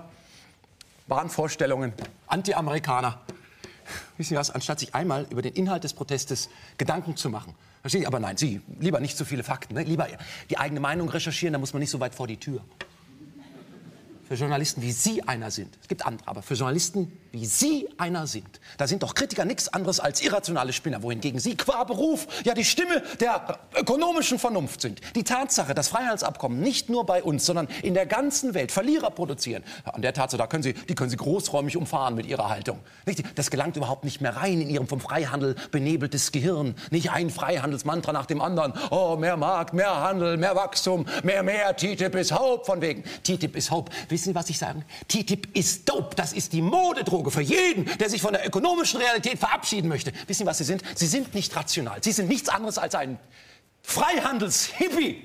Wahnvorstellungen, 1.07 1.93
Anti-Amerikaner. 2.27 3.21
Wissen 4.17 4.31
Sie 4.31 4.37
was, 4.37 4.51
anstatt 4.51 4.81
sich 4.81 4.95
einmal 4.95 5.27
über 5.31 5.43
den 5.43 5.55
Inhalt 5.55 5.85
des 5.85 5.95
Protestes 5.95 6.49
Gedanken 6.79 7.17
zu 7.17 7.31
machen. 7.31 7.55
Verstehen 7.81 8.03
Sie? 8.03 8.07
Aber 8.07 8.21
nein, 8.21 8.37
Sie, 8.37 8.61
lieber 8.79 9.01
nicht 9.01 9.17
zu 9.17 9.25
viele 9.25 9.43
Fakten. 9.43 9.75
Ne? 9.75 9.83
Lieber 9.83 10.09
die 10.51 10.59
eigene 10.59 10.81
Meinung 10.81 11.09
recherchieren, 11.09 11.53
da 11.53 11.59
muss 11.59 11.73
man 11.73 11.81
nicht 11.81 11.91
so 11.91 12.01
weit 12.01 12.15
vor 12.15 12.27
die 12.27 12.37
Tür. 12.37 12.63
Für 14.31 14.37
Journalisten 14.37 14.81
wie 14.81 14.93
Sie 14.93 15.25
einer 15.25 15.51
sind, 15.51 15.77
es 15.83 15.89
gibt 15.89 16.07
andere, 16.07 16.29
aber 16.29 16.41
für 16.41 16.55
Journalisten 16.55 17.11
wie 17.33 17.47
Sie 17.47 17.89
einer 17.99 18.29
sind, 18.29 18.61
da 18.79 18.87
sind 18.87 19.03
doch 19.03 19.15
Kritiker 19.15 19.45
nichts 19.45 19.67
anderes 19.67 19.99
als 19.99 20.23
irrationale 20.23 20.73
Spinner, 20.73 21.03
wohingegen 21.03 21.41
Sie 21.41 21.57
qua 21.57 21.83
Beruf 21.83 22.29
ja 22.45 22.55
die 22.55 22.65
Stimme 22.65 23.03
der 23.19 23.59
ökonomischen 23.77 24.39
Vernunft 24.39 24.83
sind. 24.83 25.01
Die 25.17 25.25
Tatsache, 25.25 25.75
dass 25.75 25.89
Freihandelsabkommen 25.89 26.61
nicht 26.61 26.89
nur 26.89 27.07
bei 27.07 27.25
uns, 27.25 27.45
sondern 27.45 27.67
in 27.83 27.95
der 27.95 28.07
ganzen 28.07 28.55
Welt 28.55 28.71
Verlierer 28.71 29.11
produzieren, 29.11 29.65
an 29.83 30.01
der 30.01 30.13
Tatsache, 30.13 30.39
da 30.39 30.47
können 30.47 30.63
Sie, 30.63 30.75
die 30.75 30.95
können 30.95 31.11
Sie 31.11 31.17
großräumig 31.17 31.77
umfahren 31.77 32.15
mit 32.15 32.27
Ihrer 32.27 32.49
Haltung. 32.49 32.79
Das 33.35 33.51
gelangt 33.51 33.77
überhaupt 33.77 34.05
nicht 34.05 34.21
mehr 34.21 34.37
rein 34.37 34.61
in 34.61 34.71
Ihrem 34.71 34.87
vom 34.87 35.01
Freihandel 35.01 35.57
benebeltes 35.73 36.31
Gehirn. 36.31 36.77
Nicht 36.93 37.11
ein 37.11 37.31
Freihandelsmantra 37.31 38.13
nach 38.13 38.27
dem 38.27 38.41
anderen. 38.41 38.75
Oh, 38.91 39.17
mehr 39.17 39.37
Markt, 39.37 39.75
mehr 39.75 40.01
Handel, 40.01 40.37
mehr 40.37 40.55
Wachstum, 40.55 41.07
mehr, 41.25 41.43
mehr. 41.43 41.75
TTIP 41.75 42.15
ist 42.15 42.39
Hope 42.39 42.65
von 42.65 42.81
wegen. 42.81 43.03
TTIP 43.25 43.57
ist. 43.57 43.73
Wissen 44.09 44.20
wissen, 44.21 44.35
was 44.35 44.51
ich 44.51 44.59
sagen. 44.59 44.85
TTIP 45.09 45.57
ist 45.57 45.89
dope. 45.89 46.15
Das 46.15 46.33
ist 46.35 46.53
die 46.53 46.61
Modedroge 46.61 47.31
für 47.31 47.41
jeden, 47.41 47.87
der 47.99 48.11
sich 48.11 48.21
von 48.21 48.33
der 48.33 48.47
ökonomischen 48.47 49.01
Realität 49.01 49.39
verabschieden 49.39 49.89
möchte. 49.89 50.13
Wissen 50.27 50.41
Sie, 50.41 50.47
was 50.47 50.59
Sie 50.59 50.65
sind? 50.65 50.83
Sie 50.95 51.07
sind 51.07 51.35
nicht 51.35 51.57
rational. 51.57 52.03
Sie 52.03 52.13
sind 52.13 52.29
nichts 52.29 52.49
anderes 52.51 52.77
als 52.77 52.95
ein 52.95 53.19
Freihandelshippie. 53.83 55.25